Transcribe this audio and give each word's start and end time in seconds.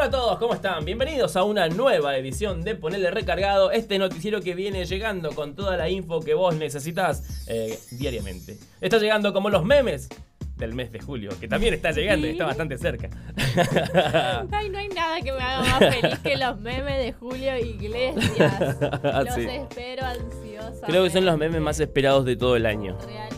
Hola 0.00 0.08
a 0.08 0.12
todos, 0.12 0.38
¿cómo 0.38 0.54
están? 0.54 0.82
Bienvenidos 0.86 1.36
a 1.36 1.44
una 1.44 1.68
nueva 1.68 2.16
edición 2.16 2.62
de 2.62 2.74
Ponerle 2.74 3.10
Recargado, 3.10 3.70
este 3.70 3.98
noticiero 3.98 4.40
que 4.40 4.54
viene 4.54 4.86
llegando 4.86 5.34
con 5.34 5.54
toda 5.54 5.76
la 5.76 5.90
info 5.90 6.20
que 6.20 6.32
vos 6.32 6.54
necesitas 6.54 7.44
eh, 7.48 7.78
diariamente. 7.90 8.56
Está 8.80 8.96
llegando 8.96 9.34
como 9.34 9.50
los 9.50 9.62
memes 9.62 10.08
del 10.56 10.74
mes 10.74 10.90
de 10.90 11.00
julio, 11.00 11.28
que 11.38 11.48
también 11.48 11.74
está 11.74 11.90
llegando 11.90 12.26
y 12.26 12.30
está 12.30 12.46
bastante 12.46 12.78
cerca. 12.78 13.10
Ay, 14.50 14.70
no 14.70 14.78
hay 14.78 14.88
nada 14.88 15.20
que 15.20 15.32
me 15.32 15.38
haga 15.42 15.60
más 15.68 15.94
feliz 15.94 16.18
que 16.20 16.36
los 16.38 16.58
memes 16.58 16.98
de 17.04 17.12
Julio 17.12 17.58
Iglesias. 17.58 18.78
Los 18.80 19.34
Sí. 19.34 19.46
espero 19.50 20.06
ansiosa. 20.06 20.86
Creo 20.86 21.04
que 21.04 21.10
son 21.10 21.26
los 21.26 21.36
memes 21.36 21.60
más 21.60 21.78
esperados 21.78 22.24
de 22.24 22.36
todo 22.36 22.56
el 22.56 22.64
año. 22.64 22.96
Real. 23.04 23.28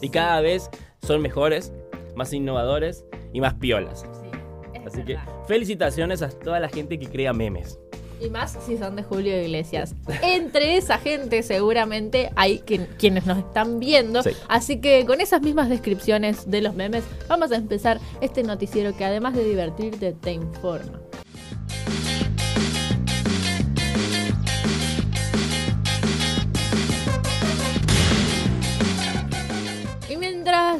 Y 0.00 0.08
cada 0.10 0.40
vez 0.40 0.70
son 1.04 1.20
mejores, 1.20 1.72
más 2.14 2.32
innovadores 2.32 3.04
y 3.32 3.40
más 3.40 3.54
piolas. 3.54 4.04
Así 4.92 5.02
que 5.04 5.18
felicitaciones 5.46 6.22
a 6.22 6.28
toda 6.30 6.60
la 6.60 6.68
gente 6.68 6.98
que 6.98 7.06
crea 7.06 7.32
memes. 7.32 7.78
Y 8.20 8.30
más 8.30 8.56
si 8.64 8.76
son 8.78 8.94
de 8.94 9.02
Julio 9.02 9.40
Iglesias. 9.42 9.96
Entre 10.22 10.76
esa 10.76 10.98
gente 10.98 11.42
seguramente 11.42 12.30
hay 12.36 12.60
quien- 12.60 12.86
quienes 12.98 13.26
nos 13.26 13.38
están 13.38 13.80
viendo. 13.80 14.22
Sí. 14.22 14.30
Así 14.48 14.80
que 14.80 15.04
con 15.06 15.20
esas 15.20 15.42
mismas 15.42 15.68
descripciones 15.68 16.48
de 16.48 16.60
los 16.60 16.74
memes 16.74 17.02
vamos 17.28 17.50
a 17.50 17.56
empezar 17.56 17.98
este 18.20 18.44
noticiero 18.44 18.96
que 18.96 19.04
además 19.04 19.34
de 19.34 19.42
divertirte 19.44 20.12
te 20.12 20.32
informa. 20.32 21.00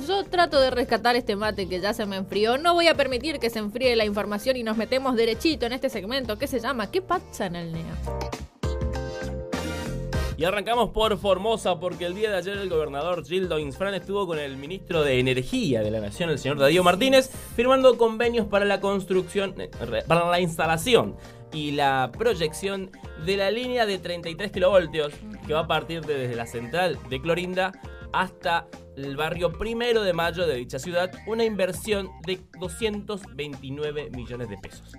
Yo 0.07 0.25
trato 0.25 0.61
de 0.61 0.71
rescatar 0.71 1.17
este 1.17 1.37
mate 1.37 1.69
que 1.69 1.81
ya 1.81 1.93
se 1.95 2.07
me 2.07 2.17
enfrió, 2.17 2.59
no 2.59 2.75
voy 2.75 2.89
a 2.89 2.95
permitir 2.95 3.39
que 3.39 3.51
se 3.51 3.59
enfríe 3.59 3.95
la 3.97 4.05
información 4.05 4.57
y 4.57 4.63
nos 4.63 4.77
metemos 4.77 5.17
derechito 5.17 5.67
en 5.67 5.73
este 5.73 5.89
segmento 5.89 6.39
que 6.39 6.47
se 6.47 6.61
llama 6.61 6.91
¿Qué 6.91 7.03
pasa 7.03 7.47
en 7.47 7.57
el 7.57 7.73
NEA? 7.73 7.95
Y 10.37 10.45
arrancamos 10.45 10.91
por 10.91 11.17
Formosa 11.19 11.79
porque 11.79 12.05
el 12.07 12.15
día 12.15 12.31
de 12.31 12.37
ayer 12.39 12.57
el 12.59 12.69
gobernador 12.69 13.25
Gildo 13.25 13.59
Insfran 13.61 13.95
estuvo 13.95 14.27
con 14.27 14.39
el 14.41 14.57
ministro 14.57 15.05
de 15.05 15.21
Energía 15.21 15.83
de 15.83 15.91
la 15.93 16.01
Nación, 16.01 16.31
el 16.31 16.39
señor 16.39 16.59
Darío 16.59 16.83
Martínez, 16.83 17.31
firmando 17.55 17.97
convenios 17.97 18.47
para 18.47 18.65
la 18.65 18.81
construcción, 18.81 19.55
eh, 19.61 19.71
para 20.09 20.29
la 20.29 20.41
instalación 20.41 21.17
y 21.53 21.73
la 21.73 22.11
proyección 22.17 22.91
de 23.25 23.37
la 23.37 23.51
línea 23.53 23.87
de 23.87 23.99
33 23.99 24.51
kilovoltios 24.51 25.13
que 25.47 25.53
va 25.53 25.61
a 25.61 25.67
partir 25.69 26.01
de- 26.05 26.17
desde 26.19 26.35
la 26.35 26.47
central 26.47 26.99
de 27.09 27.21
Clorinda 27.21 27.71
hasta 28.13 28.67
el 28.97 29.17
barrio 29.17 29.53
primero 29.53 30.03
de 30.03 30.13
mayo 30.13 30.47
de 30.47 30.57
dicha 30.57 30.79
ciudad, 30.79 31.11
una 31.27 31.45
inversión 31.45 32.11
de 32.27 32.41
229 32.59 34.11
millones 34.11 34.49
de 34.49 34.59
pesos. 34.59 34.93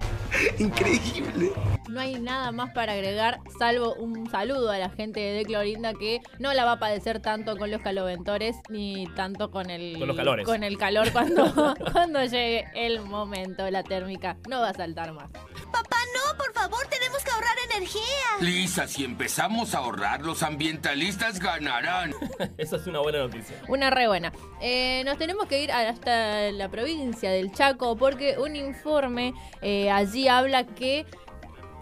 Increíble. 0.58 1.52
No 1.90 2.00
hay 2.00 2.20
nada 2.20 2.52
más 2.52 2.72
para 2.74 2.94
agregar, 2.94 3.40
salvo 3.60 3.94
un 3.96 4.30
saludo 4.30 4.72
a 4.72 4.78
la 4.78 4.90
gente 4.90 5.20
de 5.20 5.46
Clorinda 5.46 5.94
que 5.94 6.22
no 6.40 6.54
la 6.54 6.66
va 6.66 6.74
a 6.74 6.80
padecer 6.80 7.20
tanto 7.22 7.56
con 7.58 7.70
los 7.72 7.82
caloventores 7.82 8.56
ni 8.70 9.08
tanto 9.16 9.52
con 9.52 9.70
el, 9.70 9.98
Con 10.00 10.08
los 10.08 10.18
calores. 10.18 10.46
con 10.46 10.64
el 10.64 10.78
calor 10.78 11.12
cuando, 11.12 11.76
cuando 11.92 12.24
llegue 12.24 12.66
el 12.76 13.02
momento. 13.02 13.70
La 13.70 13.84
térmica 13.84 14.38
no 14.50 14.62
va 14.62 14.70
a 14.70 14.74
saltar 14.74 15.14
más. 15.14 15.30
Papá, 15.72 15.98
no, 16.14 16.38
por 16.38 16.54
favor, 16.54 16.86
tenemos 16.90 17.24
que 17.24 17.32
ahorrar 17.32 17.56
energía. 17.74 18.02
Lisa, 18.42 18.88
si 18.88 19.04
empezamos 19.04 19.74
a 19.76 19.80
ahorrar, 19.80 20.22
los 20.22 20.44
ambientalistas 20.44 21.40
ganarán. 21.40 22.14
Esa 22.58 22.78
es 22.78 22.88
una 22.88 23.00
buena 23.00 23.20
noticia. 23.20 23.56
Una 23.68 23.83
re 23.90 24.08
buena. 24.08 24.32
Eh, 24.62 25.04
nos 25.06 25.18
tenemos 25.18 25.48
que 25.48 25.62
ir 25.62 25.72
hasta 25.72 26.52
la 26.52 26.70
provincia 26.70 27.32
del 27.32 27.52
Chaco 27.52 27.96
porque 27.96 28.38
un 28.38 28.56
informe 28.56 29.34
eh, 29.62 29.90
allí 29.92 30.28
habla 30.28 30.66
que 30.66 31.06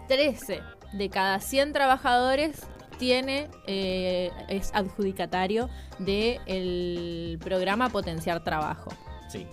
13 0.08 0.60
de 0.92 1.10
cada 1.10 1.40
100 1.40 1.72
trabajadores 1.72 2.66
tiene 2.98 3.48
eh, 3.66 4.30
es 4.48 4.70
adjudicatario 4.74 5.68
del 5.98 7.38
programa 7.42 7.88
Potenciar 7.88 8.44
Trabajo. 8.44 8.92
Sí. 9.28 9.46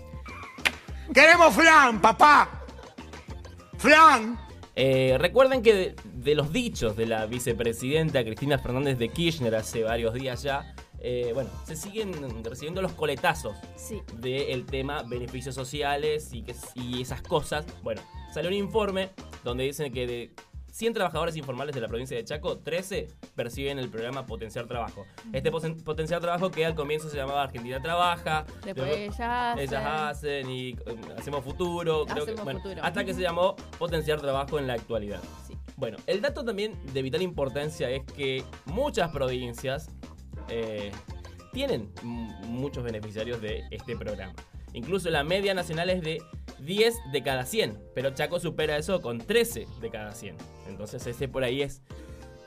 Queremos 1.14 1.56
flan, 1.56 2.00
papá. 2.00 2.50
Flan. 3.78 4.38
Eh, 4.76 5.18
recuerden 5.20 5.62
que 5.62 5.74
de, 5.74 5.96
de 6.04 6.36
los 6.36 6.54
dichos 6.54 6.96
de 6.96 7.06
la 7.06 7.26
vicepresidenta 7.26 8.24
Cristina 8.24 8.60
Fernández 8.60 8.98
de 8.98 9.10
Kirchner 9.10 9.56
hace 9.56 9.84
varios 9.84 10.14
días 10.14 10.44
ya, 10.44 10.74
eh, 11.02 11.32
bueno, 11.34 11.50
se 11.66 11.76
siguen 11.76 12.44
recibiendo 12.44 12.82
los 12.82 12.94
coletazos 12.94 13.56
Sí. 13.76 14.02
del 14.16 14.66
tema 14.66 15.04
beneficios 15.04 15.56
sociales 15.56 16.30
y, 16.34 16.44
que, 16.44 16.56
y 16.76 17.02
esas 17.02 17.22
cosas. 17.22 17.66
Bueno, 17.84 18.02
salió 18.34 18.50
un 18.50 18.56
informe 18.56 19.10
donde 19.44 19.64
dicen 19.64 19.92
que 19.94 20.06
de 20.08 20.34
100 20.72 20.94
trabajadores 20.94 21.36
informales 21.36 21.74
de 21.74 21.82
la 21.82 21.88
provincia 21.88 22.16
de 22.16 22.24
Chaco, 22.24 22.60
13 22.60 23.08
perciben 23.36 23.80
el 23.80 23.90
programa 23.90 24.26
Potenciar 24.26 24.68
Trabajo. 24.68 25.06
Este 25.34 25.52
poten- 25.52 25.84
Potenciar 25.84 26.22
Trabajo 26.22 26.52
que 26.52 26.64
al 26.66 26.76
comienzo 26.76 27.10
se 27.10 27.18
llamaba 27.18 27.44
Argentina 27.44 27.82
Trabaja. 27.82 28.46
Después 28.64 28.76
luego- 28.88 28.94
ellas 28.96 29.20
hacen- 29.20 29.60
ellas 29.60 29.84
hacen 29.86 30.50
y 30.50 30.70
eh, 30.70 30.78
hacemos 31.18 31.44
futuro, 31.44 32.06
creo 32.06 32.24
que, 32.26 32.32
Hacemos 32.32 32.44
bueno, 32.44 32.62
futuro. 32.62 32.84
hasta 32.84 33.04
que 33.04 33.14
se 33.14 33.22
llamó 33.22 33.56
potenciar 33.80 34.22
trabajo 34.22 34.60
en 34.60 34.68
la 34.68 34.74
actualidad. 34.74 35.20
Sí. 35.48 35.56
Bueno, 35.76 35.98
el 36.08 36.22
dato 36.22 36.46
también 36.46 36.78
de 36.94 37.02
vital 37.02 37.22
importancia 37.24 37.90
es 37.90 38.04
que 38.06 38.44
muchas 38.66 39.10
provincias 39.12 39.90
eh, 40.50 40.92
tienen 41.54 41.92
muchos 42.04 42.84
beneficiarios 42.84 43.42
de 43.42 43.64
este 43.72 43.96
programa. 43.96 44.34
Incluso 44.74 45.10
la 45.10 45.24
media 45.24 45.54
nacional 45.54 45.90
es 45.90 46.02
de 46.02 46.22
10 46.60 47.12
de 47.12 47.24
cada 47.24 47.46
100, 47.46 47.80
pero 47.96 48.12
Chaco 48.12 48.40
supera 48.40 48.78
eso 48.78 49.02
con 49.02 49.20
13 49.20 49.68
de 49.82 49.90
cada 49.90 50.14
100. 50.14 50.36
Entonces 50.68 51.06
ese 51.08 51.28
por 51.28 51.44
ahí 51.44 51.62
es 51.62 51.82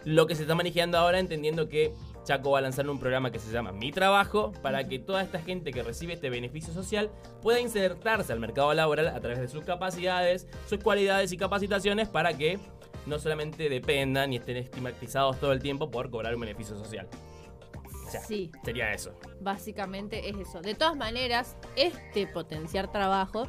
lo 0.04 0.26
que 0.26 0.34
se 0.34 0.42
está 0.42 0.54
manejando 0.54 0.98
ahora, 0.98 1.18
entendiendo 1.18 1.68
que 1.68 1.92
Chaco 2.24 2.52
va 2.52 2.58
a 2.58 2.62
lanzar 2.62 2.88
un 2.88 2.98
programa 2.98 3.32
que 3.32 3.38
se 3.38 3.50
llama 3.52 3.72
Mi 3.72 3.90
Trabajo 3.90 4.52
para 4.62 4.86
que 4.86 4.98
toda 4.98 5.22
esta 5.22 5.40
gente 5.40 5.72
que 5.72 5.82
recibe 5.82 6.12
este 6.12 6.30
beneficio 6.30 6.72
social 6.72 7.10
pueda 7.40 7.60
insertarse 7.60 8.32
al 8.32 8.38
mercado 8.40 8.72
laboral 8.74 9.08
a 9.08 9.20
través 9.20 9.40
de 9.40 9.48
sus 9.48 9.64
capacidades, 9.64 10.46
sus 10.68 10.78
cualidades 10.78 11.32
y 11.32 11.36
capacitaciones 11.36 12.08
para 12.08 12.36
que 12.36 12.58
no 13.06 13.18
solamente 13.18 13.68
dependan 13.68 14.32
y 14.32 14.36
estén 14.36 14.56
estigmatizados 14.56 15.40
todo 15.40 15.52
el 15.52 15.60
tiempo 15.60 15.90
por 15.90 16.10
cobrar 16.10 16.34
un 16.34 16.40
beneficio 16.42 16.78
social. 16.78 17.08
Sea, 18.12 18.20
Sí. 18.22 18.50
sería 18.64 18.90
eso. 18.92 19.14
Básicamente 19.40 20.28
es 20.30 20.36
eso. 20.36 20.60
De 20.60 20.74
todas 20.74 20.96
maneras, 20.96 21.56
este 21.76 22.26
potenciar 22.26 22.90
trabajo 22.90 23.46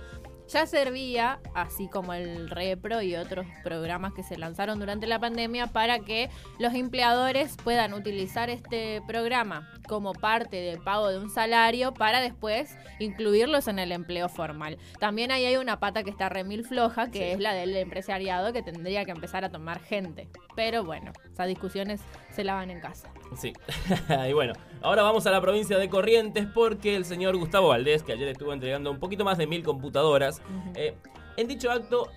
ya 0.50 0.66
servía, 0.68 1.40
así 1.56 1.88
como 1.88 2.14
el 2.14 2.50
Repro 2.50 3.02
y 3.02 3.16
otros 3.16 3.46
programas 3.64 4.14
que 4.14 4.24
se 4.24 4.38
lanzaron 4.38 4.78
durante 4.78 5.08
la 5.08 5.18
pandemia, 5.18 5.68
para 5.68 6.00
que 6.00 6.30
los 6.60 6.74
empleadores 6.74 7.56
puedan 7.64 7.94
utilizar 7.94 8.50
este 8.50 9.02
programa 9.08 9.72
como 9.88 10.12
parte 10.12 10.58
del 10.58 10.80
pago 10.80 11.08
de 11.08 11.18
un 11.18 11.30
salario 11.30 11.94
para 11.94 12.20
después 12.20 12.76
incluirlos 13.00 13.70
en 13.70 13.80
el 13.80 13.94
empleo 13.94 14.28
formal. 14.28 14.78
También 15.00 15.32
ahí 15.32 15.46
hay 15.46 15.56
una 15.56 15.80
pata 15.80 16.04
que 16.04 16.10
está 16.10 16.28
remil 16.28 16.66
floja, 16.66 17.10
que 17.10 17.20
Sí. 17.20 17.24
es 17.24 17.40
la 17.40 17.54
del 17.54 17.76
empresariado, 17.78 18.52
que 18.52 18.62
tendría 18.62 19.06
que 19.06 19.12
empezar 19.12 19.46
a 19.46 19.50
tomar 19.50 19.80
gente. 19.82 20.28
Pero 20.58 20.84
bueno, 20.84 21.14
esas 21.32 21.48
discusiones 21.48 22.02
se 22.34 22.44
lavan 22.44 22.72
en 22.72 22.80
casa. 22.80 23.10
Sí. 23.38 23.54
y 24.30 24.34
bueno, 24.34 24.54
ahora 24.82 25.04
vamos 25.04 25.26
a 25.28 25.32
la 25.32 25.42
provincia 25.42 25.78
de 25.78 25.90
Corrientes 25.90 26.48
porque 26.54 26.96
el 26.96 27.06
señor 27.06 27.36
Gustavo 27.38 27.70
Valdés, 27.70 28.04
que 28.04 28.14
ayer 28.14 28.28
estuvo 28.28 28.54
entregando 28.54 28.92
un 28.92 29.00
poquito 29.00 29.24
más 29.26 29.38
de 29.38 29.48
mil 29.48 29.64
computadoras, 29.64 30.42
eh, 30.76 30.96
en 31.38 31.48
dicho 31.48 31.72
acto 31.72 32.10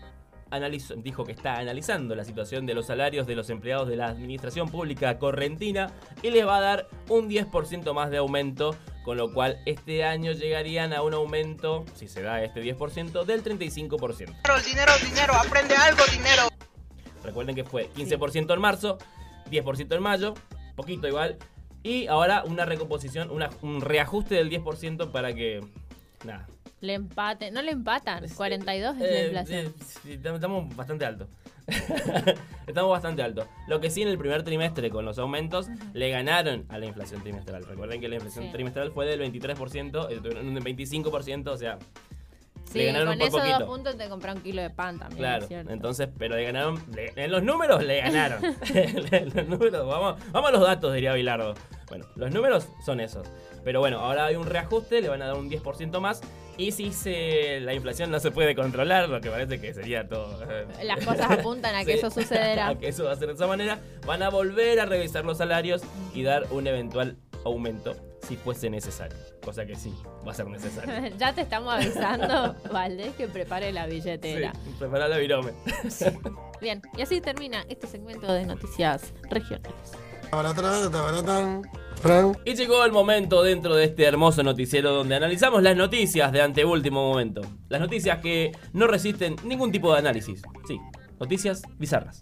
analizó- 0.51 0.95
dijo 0.97 1.25
que 1.25 1.33
está 1.33 1.59
analizando 1.59 2.15
la 2.15 2.25
situación 2.25 2.67
de 2.67 2.75
los 2.75 2.87
salarios 2.87 3.27
de 3.27 3.35
los 3.35 3.51
empleados 3.51 3.89
de 3.89 3.97
la 3.97 4.07
administración 4.07 4.69
pública 4.69 5.19
correntina 5.19 5.91
y 6.23 6.31
les 6.31 6.47
va 6.47 6.59
a 6.59 6.61
dar 6.61 6.89
un 7.09 7.29
10% 7.29 7.93
más 7.95 8.11
de 8.11 8.19
aumento, 8.19 8.77
con 9.05 9.17
lo 9.17 9.33
cual 9.33 9.59
este 9.67 10.05
año 10.05 10.33
llegarían 10.33 10.93
a 10.93 11.03
un 11.03 11.15
aumento, 11.15 11.85
si 11.95 12.07
se 12.09 12.23
da 12.23 12.43
este 12.43 12.63
10%, 12.63 13.25
del 13.25 13.43
35%. 13.43 14.19
Dinero, 14.19 14.61
dinero, 14.65 14.93
dinero, 15.05 15.35
aprende 15.35 15.75
algo, 15.77 16.03
dinero. 16.13 16.43
Recuerden 17.25 17.57
que 17.57 17.65
fue 17.65 17.91
15% 17.97 18.55
en 18.55 18.61
marzo, 18.61 18.99
10% 19.51 19.95
en 19.97 20.03
mayo, 20.03 20.35
poquito 20.75 21.07
igual. 21.09 21.37
Y 21.83 22.07
ahora 22.09 22.43
una 22.45 22.65
recomposición, 22.65 23.31
una- 23.31 23.51
un 23.63 23.81
reajuste 23.81 24.35
del 24.35 24.51
10% 24.51 25.11
para 25.13 25.35
que. 25.35 25.61
Nada. 26.25 26.47
Le 26.81 26.95
empate, 26.95 27.51
no 27.51 27.63
le 27.63 27.71
empatan, 27.73 28.25
42 28.37 28.97
es 28.97 29.01
la 29.01 29.07
Eh, 29.09 29.25
inflación. 29.27 29.67
eh, 29.67 29.73
sí, 30.03 30.13
estamos- 30.13 30.77
bastante 30.77 31.05
alto. 31.05 31.27
estamos 32.67 32.91
bastante 32.91 33.23
alto. 33.23 33.47
Lo 33.67 33.81
que 33.81 33.91
sí 33.91 34.03
en 34.03 34.09
el 34.09 34.19
primer 34.19 34.43
trimestre 34.43 34.91
con 34.91 35.05
los 35.05 35.19
aumentos 35.19 35.69
le 35.95 36.11
ganaron 36.11 36.65
a 36.69 36.79
la 36.79 36.87
inflación 36.87 37.23
trimestral. 37.23 37.65
Recuerden 37.65 38.01
que 38.01 38.09
la 38.09 38.17
inflación 38.17 38.45
Sí. 38.47 38.53
trimestral 38.53 38.93
fue 38.93 39.07
del 39.07 39.21
23%, 39.21 40.09
el 40.11 40.21
tuvieron 40.21 40.47
un 40.49 40.57
25%, 40.63 41.49
o 41.53 41.57
sea, 41.57 41.79
Sí, 42.77 42.83
le 42.85 42.87
ganaron 42.93 43.09
con 43.09 43.19
por 43.19 43.27
esos 43.29 43.41
poquito. 43.41 43.59
dos 43.59 43.69
puntos 43.69 43.97
te 43.97 44.09
compras 44.09 44.37
un 44.37 44.43
kilo 44.43 44.63
de 44.63 44.71
pan 44.71 44.99
también. 44.99 45.19
Claro, 45.19 45.47
es 45.49 45.51
entonces, 45.69 46.09
pero 46.19 46.37
le 46.37 46.45
ganaron. 46.45 46.83
le- 46.95 47.13
en 47.17 47.31
los 47.31 47.43
números 47.43 47.83
le 47.85 48.01
ganaron. 48.01 48.43
Los 49.35 49.47
números, 49.49 49.87
vamos, 49.87 50.21
vamos 50.33 50.49
a 50.51 50.53
los 50.53 50.63
datos, 50.63 50.95
diría 50.95 51.13
Bilardo. 51.15 51.55
Bueno, 51.89 52.05
los 52.17 52.33
números 52.33 52.69
son 52.85 53.01
esos. 53.01 53.27
Pero 53.65 53.81
bueno, 53.81 53.99
ahora 54.01 54.27
hay 54.27 54.37
un 54.37 54.47
reajuste, 54.47 55.01
le 55.01 55.09
van 55.09 55.23
a 55.23 55.27
dar 55.27 55.37
un 55.37 55.49
10% 55.51 56.01
más. 56.01 56.21
Y 56.59 56.73
si 56.73 56.91
se, 56.93 57.61
la 57.61 57.75
inflación 57.75 58.11
no 58.11 58.19
se 58.19 58.31
puede 58.31 58.55
controlar, 58.55 59.09
lo 59.09 59.21
que 59.21 59.29
parece 59.31 59.61
que 59.61 59.75
sería 59.75 60.09
todo. 60.09 60.39
Las 60.83 61.05
cosas 61.05 61.31
apuntan 61.31 61.75
a 61.75 61.85
que 61.85 61.93
Sí, 61.93 61.99
eso 61.99 62.11
sucederá. 62.11 62.69
a 62.69 62.79
que 62.79 62.89
eso 62.89 63.05
va 63.05 63.13
a 63.13 63.17
ser 63.17 63.29
de 63.29 63.35
esa 63.35 63.47
manera. 63.47 63.79
Van 64.07 64.23
a 64.23 64.31
volver 64.31 64.81
a 64.81 64.87
revisar 64.87 65.25
los 65.25 65.39
salarios 65.39 65.83
y 66.15 66.23
dar 66.23 66.45
un 66.51 66.67
eventual 66.67 67.19
aumento 67.45 67.95
si 68.27 68.37
fuese 68.37 68.71
necesario. 68.71 69.19
Cosa 69.45 69.65
que 69.67 69.77
sí, 69.77 69.95
va 70.27 70.33
a 70.33 70.35
ser 70.35 70.47
necesario. 70.47 71.17
ya 71.19 71.33
te 71.33 71.43
estamos 71.43 71.73
avisando, 71.75 72.57
Valdés, 72.73 73.15
que 73.15 73.29
prepare 73.29 73.73
la 73.73 73.87
billetera. 73.87 74.53
Sí, 74.53 74.75
preparar 74.79 75.11
la 75.11 75.19
virome. 75.19 75.53
Bien, 76.61 76.83
y 76.97 77.03
así 77.03 77.21
termina 77.21 77.65
este 77.69 77.87
segmento 77.87 78.33
de 78.33 78.47
noticias 78.47 79.13
regionales. 79.31 79.93
Y 82.45 82.55
llegó 82.55 82.85
el 82.85 82.93
momento 82.93 83.43
dentro 83.43 83.75
de 83.75 83.85
este 83.85 84.05
hermoso 84.05 84.43
noticiero 84.43 84.93
donde 84.93 85.15
analizamos 85.15 85.63
las 85.63 85.77
noticias 85.77 86.33
de 86.33 86.43
anteúltimo 86.43 87.09
momento. 87.09 87.43
Las 87.69 87.81
noticias 87.81 88.21
que 88.21 88.53
no 88.73 88.87
resisten 88.87 89.37
ningún 89.45 89.71
tipo 89.71 89.93
de 89.93 90.01
análisis. 90.01 90.43
Sí, 90.67 90.81
noticias 91.21 91.63
bizarras. 91.79 92.21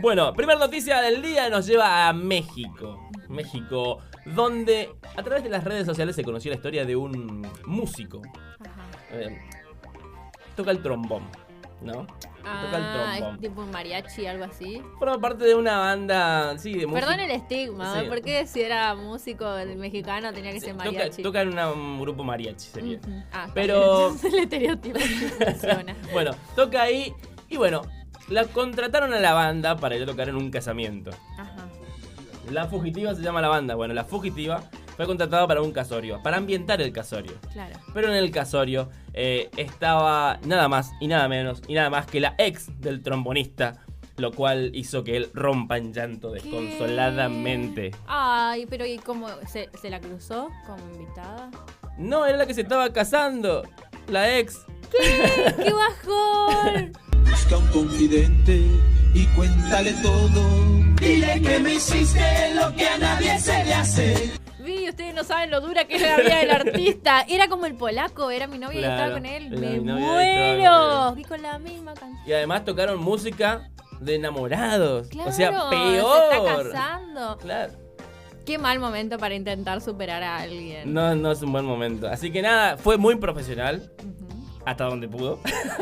Bueno, 0.00 0.32
primera 0.34 0.58
noticia 0.58 1.00
del 1.00 1.22
día 1.22 1.48
nos 1.50 1.66
lleva 1.66 2.08
a 2.08 2.12
México. 2.12 3.05
México, 3.28 3.98
donde 4.24 4.90
a 5.16 5.22
través 5.22 5.42
de 5.44 5.50
las 5.50 5.64
redes 5.64 5.86
sociales 5.86 6.14
se 6.16 6.24
conoció 6.24 6.50
la 6.50 6.56
historia 6.56 6.84
de 6.84 6.96
un 6.96 7.46
músico. 7.64 8.22
Ajá. 8.60 8.82
Eh, 9.12 9.38
toca 10.56 10.70
el 10.70 10.82
trombón, 10.82 11.24
¿no? 11.82 12.06
toca 12.46 12.76
el 12.76 12.84
Ah, 12.84 13.14
trombón. 13.18 13.34
es 13.34 13.40
tipo 13.40 13.60
un 13.62 13.70
mariachi, 13.72 14.26
algo 14.26 14.44
así. 14.44 14.80
Forma 15.00 15.18
parte 15.20 15.44
de 15.44 15.54
una 15.56 15.78
banda, 15.78 16.56
sí, 16.58 16.72
de 16.74 16.86
música. 16.86 17.06
Perdón 17.06 17.20
el 17.24 17.30
estigma, 17.32 18.00
Sí. 18.00 18.06
¿por 18.06 18.22
qué 18.22 18.46
si 18.46 18.60
era 18.62 18.94
músico 18.94 19.56
el 19.56 19.76
mexicano 19.76 20.32
tenía 20.32 20.52
que 20.52 20.60
Sí, 20.60 20.66
ser 20.66 20.74
mariachi? 20.76 21.22
toca 21.22 21.40
en 21.42 21.48
una- 21.48 21.72
un 21.72 22.00
grupo 22.00 22.22
mariachi, 22.22 22.66
sería. 22.68 23.00
Ah, 23.32 23.48
Pero- 23.52 24.12
bien. 24.12 24.34
el 24.34 24.38
estereotipo 24.44 24.98
que 24.98 25.04
funciona. 25.44 25.96
Bueno, 26.12 26.30
toca 26.54 26.82
ahí 26.82 27.12
y 27.48 27.56
bueno, 27.56 27.82
la 28.28 28.44
contrataron 28.44 29.12
a 29.12 29.18
la 29.20 29.34
banda 29.34 29.76
para 29.76 29.96
ir 29.96 30.04
a 30.04 30.06
tocar 30.06 30.28
en 30.28 30.36
un 30.36 30.50
casamiento. 30.50 31.10
Ajá. 31.38 31.45
La 32.50 32.66
fugitiva 32.66 33.14
se 33.14 33.22
llama 33.22 33.40
la 33.40 33.48
banda. 33.48 33.74
Bueno, 33.74 33.94
la 33.94 34.04
fugitiva 34.04 34.62
fue 34.96 35.06
contratada 35.06 35.46
para 35.46 35.62
un 35.62 35.72
casorio, 35.72 36.22
para 36.22 36.36
ambientar 36.36 36.80
el 36.80 36.92
casorio. 36.92 37.32
Claro. 37.52 37.78
Pero 37.92 38.08
en 38.08 38.14
el 38.14 38.30
casorio 38.30 38.88
eh, 39.12 39.50
estaba 39.56 40.38
nada 40.44 40.68
más 40.68 40.92
y 41.00 41.08
nada 41.08 41.28
menos 41.28 41.62
y 41.68 41.74
nada 41.74 41.90
más 41.90 42.06
que 42.06 42.20
la 42.20 42.34
ex 42.38 42.80
del 42.80 43.02
trombonista, 43.02 43.84
lo 44.16 44.32
cual 44.32 44.70
hizo 44.74 45.04
que 45.04 45.16
él 45.16 45.30
rompa 45.34 45.76
en 45.76 45.92
llanto 45.92 46.30
desconsoladamente. 46.30 47.90
Ay, 48.06 48.66
pero 48.66 48.86
¿y 48.86 48.98
cómo? 48.98 49.28
¿Se, 49.46 49.68
se 49.80 49.90
la 49.90 50.00
cruzó 50.00 50.50
como 50.66 50.82
invitada? 50.94 51.50
No, 51.98 52.24
era 52.26 52.38
la 52.38 52.46
que 52.46 52.54
se 52.54 52.62
estaba 52.62 52.92
casando, 52.92 53.62
la 54.08 54.38
ex. 54.38 54.64
¡Qué 54.90 55.72
bajón! 55.72 56.92
Busca 57.28 57.56
un 57.58 57.66
confidente 57.68 58.62
y 59.14 59.26
cuéntale 59.34 59.92
todo. 60.02 60.85
Dile 61.00 61.40
que 61.42 61.58
me 61.60 61.74
hiciste 61.74 62.54
lo 62.54 62.74
que 62.74 62.86
a 62.88 62.98
nadie 62.98 63.38
se 63.38 63.64
le 63.64 63.74
hace. 63.74 64.32
Vi, 64.58 64.88
ustedes 64.88 65.14
no 65.14 65.22
saben 65.24 65.50
lo 65.50 65.60
dura 65.60 65.84
que 65.84 65.96
es 65.96 66.02
la 66.02 66.16
vida 66.16 66.38
del 66.38 66.50
artista. 66.50 67.24
Era 67.28 67.48
como 67.48 67.66
el 67.66 67.74
polaco, 67.74 68.30
era 68.30 68.46
mi 68.46 68.58
novia 68.58 68.80
y 68.80 68.84
estaba 68.84 69.12
con 69.12 69.26
él. 69.26 69.50
Me 69.50 69.80
muero. 69.80 71.14
Y 71.16 71.24
con 71.24 71.42
la 71.42 71.58
misma 71.58 71.94
canción. 71.94 72.20
Y 72.26 72.32
además 72.32 72.64
tocaron 72.64 72.98
música 73.00 73.70
de 74.00 74.16
enamorados. 74.16 75.08
Claro, 75.08 75.30
o 75.30 75.32
sea, 75.32 75.50
Se 75.50 75.56
está 75.56 75.70
peor. 75.70 76.72
casando. 76.72 77.38
Claro. 77.38 77.72
Qué 78.44 78.58
mal 78.58 78.78
momento 78.78 79.18
para 79.18 79.34
intentar 79.34 79.80
superar 79.80 80.22
a 80.22 80.36
alguien. 80.38 80.92
No, 80.92 81.14
no 81.14 81.32
es 81.32 81.42
un 81.42 81.52
buen 81.52 81.64
momento. 81.64 82.08
Así 82.08 82.30
que 82.30 82.42
nada, 82.42 82.76
fue 82.76 82.96
muy 82.96 83.16
profesional. 83.16 83.90
Hasta 84.64 84.84
donde 84.84 85.06
pudo. 85.08 85.38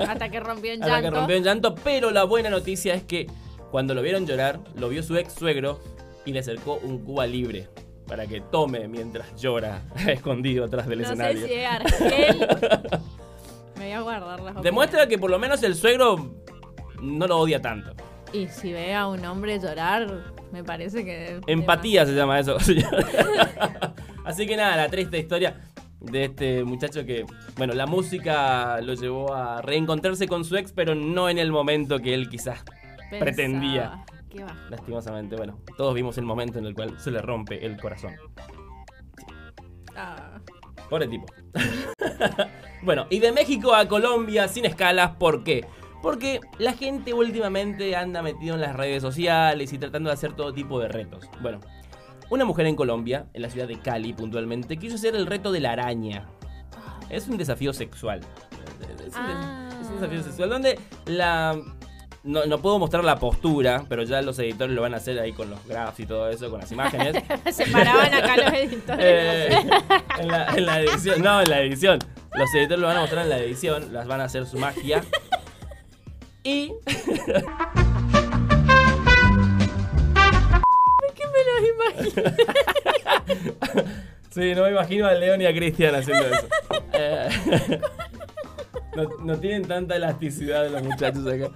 Hasta 0.08 0.28
que 0.28 0.40
rompió 0.40 0.72
en 0.72 0.82
Hasta 0.82 0.94
llanto. 1.00 1.10
que 1.10 1.16
rompió 1.16 1.36
en 1.36 1.44
llanto. 1.44 1.74
Pero 1.76 2.10
la 2.10 2.24
buena 2.24 2.50
noticia 2.50 2.94
es 2.94 3.02
que 3.02 3.26
cuando 3.74 3.92
lo 3.92 4.02
vieron 4.02 4.24
llorar, 4.24 4.60
lo 4.76 4.88
vio 4.88 5.02
su 5.02 5.16
ex 5.16 5.32
suegro 5.32 5.80
y 6.24 6.32
le 6.32 6.38
acercó 6.38 6.76
un 6.84 7.04
Cuba 7.04 7.26
libre. 7.26 7.68
Para 8.06 8.24
que 8.24 8.40
tome 8.40 8.86
mientras 8.86 9.34
llora, 9.34 9.82
escondido 10.06 10.66
atrás 10.66 10.86
del 10.86 11.00
No 11.00 11.08
sé 11.08 11.12
escenario. 11.14 11.44
si 11.44 11.52
es 11.54 11.66
Argel. 11.66 12.48
Me 13.76 13.86
voy 13.86 13.90
a 13.90 14.00
guardar 14.02 14.40
las 14.42 14.62
Demuestra 14.62 15.08
que 15.08 15.18
por 15.18 15.28
lo 15.28 15.40
menos 15.40 15.60
el 15.64 15.74
suegro 15.74 16.36
no 17.02 17.26
lo 17.26 17.36
odia 17.36 17.60
tanto. 17.60 17.94
Y 18.32 18.46
si 18.46 18.72
ve 18.72 18.94
a 18.94 19.08
un 19.08 19.24
hombre 19.24 19.58
llorar, 19.58 20.22
me 20.52 20.62
parece 20.62 21.04
que. 21.04 21.40
Empatía 21.48 22.06
se 22.06 22.12
llama 22.14 22.38
eso. 22.38 22.56
Así 24.24 24.46
que 24.46 24.56
nada, 24.56 24.76
la 24.76 24.88
triste 24.88 25.18
historia 25.18 25.68
de 25.98 26.26
este 26.26 26.62
muchacho 26.62 27.04
que, 27.04 27.26
bueno, 27.56 27.74
la 27.74 27.86
música 27.86 28.80
lo 28.82 28.94
llevó 28.94 29.34
a 29.34 29.62
reencontrarse 29.62 30.28
con 30.28 30.44
su 30.44 30.56
ex, 30.56 30.70
pero 30.72 30.94
no 30.94 31.28
en 31.28 31.38
el 31.38 31.50
momento 31.50 31.98
que 31.98 32.14
él 32.14 32.28
quizás 32.28 32.64
Pensaba. 33.18 33.24
pretendía. 33.24 34.04
Qué. 34.30 34.44
Lastimosamente, 34.70 35.36
bueno, 35.36 35.58
todos 35.76 35.94
vimos 35.94 36.18
el 36.18 36.24
momento 36.24 36.58
en 36.58 36.66
el 36.66 36.74
cual 36.74 36.98
se 36.98 37.10
le 37.10 37.20
rompe 37.22 37.64
el 37.64 37.78
corazón. 37.80 38.14
Ah. 39.96 40.40
Pobre 40.90 41.08
tipo. 41.08 41.26
bueno, 42.82 43.06
y 43.10 43.18
de 43.20 43.32
México 43.32 43.74
a 43.74 43.86
Colombia 43.88 44.48
sin 44.48 44.64
escalas, 44.64 45.12
¿por 45.16 45.44
qué? 45.44 45.64
Porque 46.02 46.40
la 46.58 46.72
gente 46.74 47.14
últimamente 47.14 47.96
anda 47.96 48.22
metido 48.22 48.56
en 48.56 48.60
las 48.60 48.76
redes 48.76 49.00
sociales 49.02 49.72
y 49.72 49.78
tratando 49.78 50.10
de 50.10 50.14
hacer 50.14 50.34
todo 50.34 50.52
tipo 50.52 50.78
de 50.80 50.88
retos. 50.88 51.24
Bueno, 51.40 51.60
una 52.28 52.44
mujer 52.44 52.66
en 52.66 52.76
Colombia, 52.76 53.26
en 53.32 53.42
la 53.42 53.48
ciudad 53.50 53.68
de 53.68 53.78
Cali 53.78 54.12
puntualmente, 54.12 54.76
quiso 54.76 54.96
hacer 54.96 55.14
el 55.16 55.26
reto 55.26 55.50
de 55.52 55.60
la 55.60 55.72
araña. 55.72 56.26
Es 57.08 57.28
un 57.28 57.38
desafío 57.38 57.72
sexual. 57.72 58.20
Es 59.06 59.14
un, 59.14 59.20
Ah. 59.22 59.68
es 59.80 59.88
un 59.88 59.94
desafío 60.00 60.22
sexual 60.22 60.50
donde 60.50 60.78
la... 61.06 61.56
No, 62.24 62.46
no 62.46 62.58
puedo 62.58 62.78
mostrar 62.78 63.04
la 63.04 63.18
postura, 63.18 63.84
pero 63.86 64.02
ya 64.02 64.22
los 64.22 64.38
editores 64.38 64.74
lo 64.74 64.80
van 64.80 64.94
a 64.94 64.96
hacer 64.96 65.18
ahí 65.20 65.34
con 65.34 65.50
los 65.50 65.62
graphs 65.66 66.00
y 66.00 66.06
todo 66.06 66.30
eso, 66.30 66.48
con 66.50 66.58
las 66.58 66.72
imágenes. 66.72 67.22
Se 67.52 67.66
paraban 67.66 68.14
acá 68.14 68.36
los 68.38 68.52
editores. 68.54 69.04
Eh, 69.04 69.58
en, 70.20 70.28
la, 70.28 70.46
en 70.54 70.64
la 70.64 70.80
edición, 70.80 71.20
no, 71.20 71.42
en 71.42 71.50
la 71.50 71.60
edición. 71.60 71.98
Los 72.32 72.54
editores 72.54 72.80
lo 72.80 72.86
van 72.86 72.96
a 72.96 73.00
mostrar 73.00 73.24
en 73.24 73.28
la 73.28 73.36
edición, 73.38 73.92
las 73.92 74.06
van 74.06 74.22
a 74.22 74.24
hacer 74.24 74.46
su 74.46 74.56
magia. 74.58 75.04
Y. 76.42 76.72
¿Qué 76.86 76.94
me 81.32 81.44
lo 81.44 82.00
imagino? 82.00 82.22
Sí, 84.30 84.52
no 84.52 84.64
me 84.64 84.70
imagino 84.70 85.06
a 85.06 85.14
León 85.14 85.40
y 85.42 85.46
a 85.46 85.54
Cristian 85.54 85.94
haciendo 85.94 86.26
eso. 86.26 86.48
Eh, 86.92 87.28
no, 88.96 89.08
no 89.24 89.38
tienen 89.38 89.66
tanta 89.66 89.96
elasticidad 89.96 90.68
los 90.70 90.82
muchachos 90.82 91.26
acá. 91.26 91.50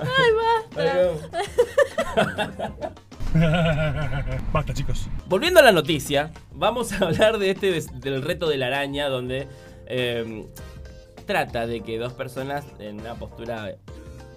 Ay, 0.00 0.30
basta. 0.74 1.12
Basta, 4.52 4.74
chicos. 4.74 5.08
Volviendo 5.26 5.60
a 5.60 5.62
la 5.62 5.72
noticia, 5.72 6.30
vamos 6.52 6.92
a 6.92 7.04
hablar 7.06 7.38
de 7.38 7.50
este 7.50 7.80
del 7.94 8.22
reto 8.22 8.48
de 8.48 8.58
la 8.58 8.66
araña, 8.66 9.08
donde 9.08 9.48
eh, 9.86 10.46
trata 11.26 11.66
de 11.66 11.80
que 11.80 11.98
dos 11.98 12.12
personas 12.12 12.66
en 12.78 13.00
una 13.00 13.14
postura 13.14 13.74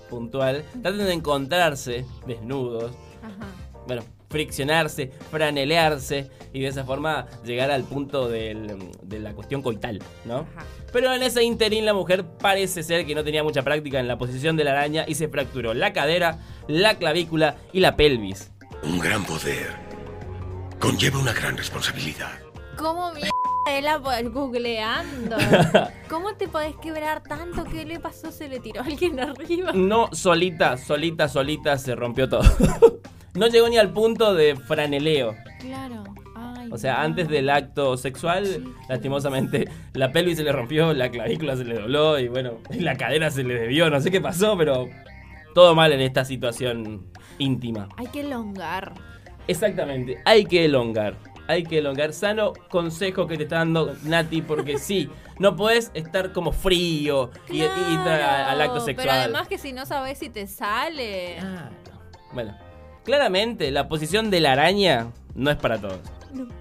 puntual 0.10 0.64
traten 0.82 1.06
de 1.06 1.14
encontrarse 1.14 2.06
desnudos, 2.26 2.92
Ajá. 3.22 3.48
bueno, 3.88 4.04
friccionarse, 4.36 5.12
franelearse 5.32 6.30
y 6.52 6.60
de 6.60 6.68
esa 6.68 6.84
forma 6.84 7.26
llegar 7.46 7.72
al 7.72 7.86
punto 7.86 8.28
del- 8.28 8.92
de 9.02 9.20
la 9.20 9.32
cuestión 9.32 9.62
coital, 9.62 10.04
¿no? 10.26 10.40
Ajá. 10.40 10.66
Pero 10.92 11.14
en 11.14 11.24
ese 11.24 11.42
interín 11.44 11.86
la 11.86 11.94
mujer 11.94 12.26
parece 12.26 12.84
ser 12.84 13.06
que 13.06 13.16
no 13.16 13.24
tenía 13.24 13.44
mucha 13.44 13.64
práctica 13.64 13.98
en 14.02 14.10
la 14.10 14.18
posición 14.18 14.58
de 14.58 14.66
la 14.66 14.72
araña 14.72 15.06
y 15.08 15.16
se 15.16 15.30
fracturó 15.30 15.74
la 15.74 15.94
cadera, 15.94 16.40
la 16.68 16.96
clavícula 16.96 17.56
y 17.72 17.80
la 17.80 17.96
pelvis. 17.96 18.52
Un 18.84 19.00
gran 19.00 19.24
poder 19.26 19.70
conlleva 20.80 21.18
una 21.20 21.32
gran 21.32 21.56
responsabilidad. 21.56 22.32
¿Cómo 22.78 23.14
mierda 23.14 23.30
él 23.72 23.86
la 23.86 23.98
googleando? 24.30 25.38
¿Cómo 26.10 26.36
te 26.36 26.50
podés 26.50 26.76
quebrar 26.82 27.24
tanto? 27.24 27.64
¿Qué 27.64 27.86
le 27.86 28.02
pasó? 28.02 28.34
¿Se 28.34 28.50
le 28.50 28.60
tiró 28.60 28.82
alguien 28.82 29.18
arriba? 29.22 29.72
No 29.74 30.10
solita, 30.12 30.76
solita, 30.76 31.30
solita 31.30 31.78
se 31.78 31.96
rompió 31.96 32.28
todo. 32.28 32.44
No 33.36 33.48
llegó 33.48 33.70
ni 33.70 33.78
al 33.78 33.92
punto 33.94 34.34
de 34.34 34.56
franeleo. 34.56 35.36
Claro. 35.60 36.04
Ay, 36.36 36.70
O 36.72 36.78
sea, 36.78 36.96
no. 36.96 37.00
antes 37.02 37.28
del 37.30 37.50
acto 37.50 37.96
sexual, 37.98 38.66
lastimosamente, 38.90 39.70
la 39.94 40.12
pelvis 40.12 40.38
se 40.38 40.44
le 40.44 40.52
rompió, 40.52 40.94
la 40.94 41.10
clavícula 41.10 41.56
se 41.56 41.64
le 41.64 41.76
dobló 41.76 42.20
y 42.20 42.28
bueno, 42.28 42.60
la 42.72 42.96
cadera 42.96 43.32
se 43.32 43.44
le 43.44 43.56
debió, 43.56 43.90
no 43.90 44.02
sé 44.02 44.12
qué 44.12 44.20
pasó, 44.22 44.58
pero 44.58 44.90
todo 45.54 45.76
mal 45.76 45.94
en 45.94 46.02
esta 46.02 46.26
situación 46.26 47.08
íntima. 47.38 47.88
Hay 47.98 48.08
que 48.08 48.22
elongar. 48.22 48.94
Exactamente, 49.48 50.20
hay 50.26 50.46
que 50.46 50.66
elongar. 50.66 51.16
hay 51.48 51.64
que 51.64 51.78
elongar. 51.78 52.12
Sano 52.14 52.54
consejo 52.70 53.28
que 53.28 53.38
te 53.38 53.44
está 53.44 53.58
dando 53.60 53.96
Nati, 54.04 54.42
porque 54.42 54.78
sí, 54.80 55.10
no 55.40 55.56
podés 55.56 55.92
estar 55.94 56.34
como 56.34 56.52
frío 56.52 57.30
y, 57.50 57.60
y 57.60 57.62
al 57.62 58.60
acto 58.62 58.74
Claro, 58.74 58.80
sexual. 58.82 59.08
Pero 59.08 59.12
además 59.12 59.48
que 59.48 59.58
si 59.58 59.72
no 59.72 59.86
sabes 59.86 60.18
si 60.18 60.30
te 60.30 60.48
sale. 60.48 61.38
Ah, 61.40 61.70
Bueno, 62.34 62.58
claramente 63.06 63.72
la 63.72 63.88
posición 63.88 64.30
de 64.30 64.42
la 64.42 64.52
araña 64.52 65.14
no 65.36 65.50
es 65.52 65.56
para 65.56 65.80
todos. 65.80 66.00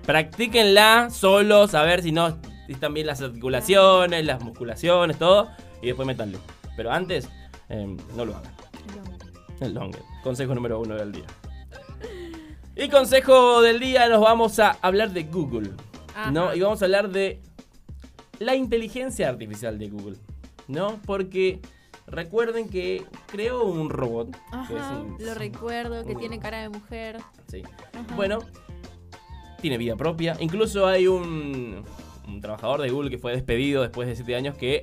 Practíquenla 0.06 1.10
solos, 1.10 1.74
a 1.74 1.82
ver 1.82 2.02
si 2.02 2.12
no 2.12 2.38
están 2.68 2.94
bien 2.94 3.08
las 3.08 3.20
articulaciones, 3.20 4.24
las 4.24 4.42
musculaciones, 4.42 5.18
todo, 5.18 5.48
y 5.82 5.86
después 5.88 6.06
métanle. 6.06 6.38
Pero 6.76 6.92
antes, 6.92 7.28
eh, 7.68 7.96
no 8.14 8.24
lo 8.24 8.36
hagan. 8.36 8.52
El 9.60 9.74
longer. 9.74 10.02
Consejo 10.22 10.54
número 10.54 10.78
uno 10.78 10.94
del 10.94 11.12
día. 11.12 11.24
Y 12.76 12.88
consejo 12.88 13.62
del 13.62 13.80
día, 13.80 14.08
nos 14.08 14.20
vamos 14.20 14.58
a 14.58 14.72
hablar 14.82 15.10
de 15.10 15.24
Google. 15.24 15.70
Ajá. 16.14 16.30
¿No? 16.30 16.54
Y 16.54 16.60
vamos 16.60 16.82
a 16.82 16.84
hablar 16.84 17.10
de 17.10 17.40
la 18.38 18.54
inteligencia 18.54 19.28
artificial 19.28 19.78
de 19.78 19.88
Google. 19.88 20.16
¿No? 20.68 21.00
Porque 21.06 21.60
recuerden 22.14 22.68
que 22.68 23.04
creó 23.26 23.64
un 23.64 23.90
robot. 23.90 24.36
que 24.68 25.24
lo 25.24 25.34
recuerdo, 25.34 26.04
que 26.04 26.14
tiene 26.14 26.38
cara 26.38 26.62
de 26.62 26.68
mujer. 26.68 27.18
Sí. 27.48 27.62
Ajá. 27.92 28.16
Bueno, 28.16 28.38
tiene 29.60 29.78
vida 29.78 29.96
propia. 29.96 30.36
Incluso 30.40 30.86
hay 30.86 31.06
un, 31.06 31.84
un 32.28 32.40
trabajador 32.40 32.82
de 32.82 32.90
Google 32.90 33.10
que 33.10 33.18
fue 33.18 33.32
despedido 33.32 33.82
después 33.82 34.08
de 34.08 34.16
7 34.16 34.36
años 34.36 34.56
que 34.56 34.82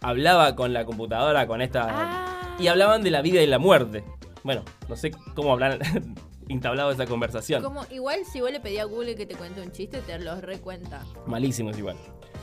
hablaba 0.00 0.54
con 0.56 0.72
la 0.72 0.84
computadora, 0.84 1.46
con 1.46 1.62
esta... 1.62 1.86
Ah. 1.88 2.56
Y 2.58 2.66
hablaban 2.66 3.02
de 3.02 3.10
la 3.10 3.22
vida 3.22 3.42
y 3.42 3.46
la 3.46 3.58
muerte. 3.58 4.04
Bueno, 4.44 4.62
no 4.88 4.96
sé 4.96 5.10
cómo 5.34 5.52
hablan 5.52 5.78
entablado 6.48 6.90
esa 6.90 7.06
conversación. 7.06 7.62
Como, 7.62 7.84
igual 7.90 8.20
si 8.24 8.40
vos 8.40 8.52
le 8.52 8.60
pedí 8.60 8.78
a 8.78 8.84
Google 8.84 9.14
que 9.14 9.26
te 9.26 9.34
cuente 9.34 9.62
un 9.62 9.72
chiste, 9.72 10.00
te 10.02 10.18
los 10.18 10.40
recuenta. 10.42 11.02
Malísimo 11.26 11.70
es 11.70 11.78
igual. 11.78 11.96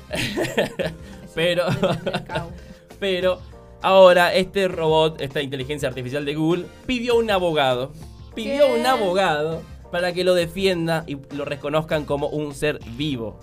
Pero... 1.36 1.66
Pero 3.00 3.40
ahora 3.82 4.34
este 4.34 4.68
robot, 4.68 5.22
esta 5.22 5.42
inteligencia 5.42 5.90
artificial 5.90 6.26
de 6.26 6.36
Google, 6.36 6.66
pidió 6.86 7.18
un 7.18 7.30
abogado. 7.32 7.92
Pidió 8.36 8.68
¿Qué? 8.68 8.80
un 8.80 8.86
abogado 8.86 9.62
para 9.92 10.14
que 10.14 10.24
lo 10.24 10.34
defienda 10.34 11.04
y 11.08 11.18
lo 11.36 11.46
reconozcan 11.46 12.06
como 12.06 12.28
un 12.28 12.54
ser 12.54 12.80
vivo. 12.96 13.40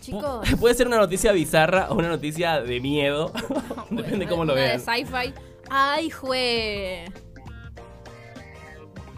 Chicos, 0.00 0.48
Puede 0.60 0.74
ser 0.74 0.86
una 0.86 0.98
noticia 0.98 1.32
bizarra 1.32 1.88
o 1.90 1.94
una 1.94 2.08
noticia 2.08 2.60
de 2.60 2.80
miedo. 2.80 3.32
Depende 3.90 4.26
cómo 4.26 4.44
lo 4.44 4.54
de 4.54 4.78
sci-fi. 4.78 5.32
Ay, 5.70 6.10
jue. 6.10 7.06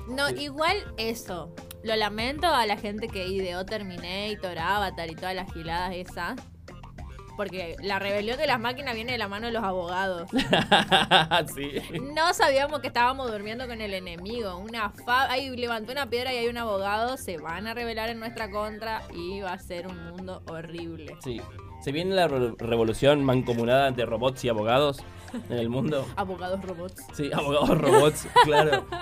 No, 0.09 0.31
igual 0.31 0.77
eso. 0.97 1.53
Lo 1.83 1.95
lamento 1.97 2.47
a 2.49 2.67
la 2.67 2.77
gente 2.77 3.09
que 3.09 3.27
ideó 3.29 3.65
Terminator, 3.65 4.59
Avatar 4.59 5.11
y 5.11 5.15
todas 5.15 5.35
las 5.35 5.53
giladas 5.53 5.95
esas. 5.95 6.41
Porque 7.37 7.77
la 7.83 7.99
rebelión 7.99 8.39
de 8.39 8.47
las 8.47 8.59
máquinas 8.59 8.95
viene 8.95 9.13
de 9.13 9.19
la 9.19 9.29
mano 9.29 9.47
de 9.49 9.53
los 9.53 9.63
abogados. 9.63 10.27
sí. 11.55 11.73
No 12.15 12.33
sabíamos 12.33 12.81
que 12.81 12.87
estábamos 12.87 13.31
durmiendo 13.31 13.67
con 13.69 13.81
el 13.83 13.93
enemigo. 13.93 14.57
Una 14.57 14.89
fa 14.91 15.31
ahí 15.31 15.55
levantó 15.55 15.93
una 15.93 16.09
piedra 16.09 16.33
y 16.33 16.39
hay 16.39 16.49
un 16.49 16.57
abogado. 16.57 17.19
Se 17.19 17.37
van 17.37 17.67
a 17.67 17.75
rebelar 17.75 18.09
en 18.09 18.21
nuestra 18.21 18.51
contra 18.51 19.03
y 19.15 19.41
va 19.43 19.53
a 19.53 19.59
ser 19.59 19.87
un 19.87 20.03
mundo 20.13 20.43
horrible. 20.49 21.15
Sí. 21.23 21.41
Se 21.83 21.93
viene 21.93 22.15
la 22.15 22.27
re- 22.27 22.55
revolución 22.59 23.23
mancomunada 23.23 23.87
entre 23.89 24.07
robots 24.07 24.43
y 24.45 24.49
abogados 24.49 25.05
en 25.51 25.59
el 25.59 25.69
mundo. 25.69 26.07
Abogados 26.17 26.63
robots. 26.63 27.03
Sí, 27.13 27.31
abogados 27.35 27.77
robots, 27.79 28.27
claro. 28.45 28.87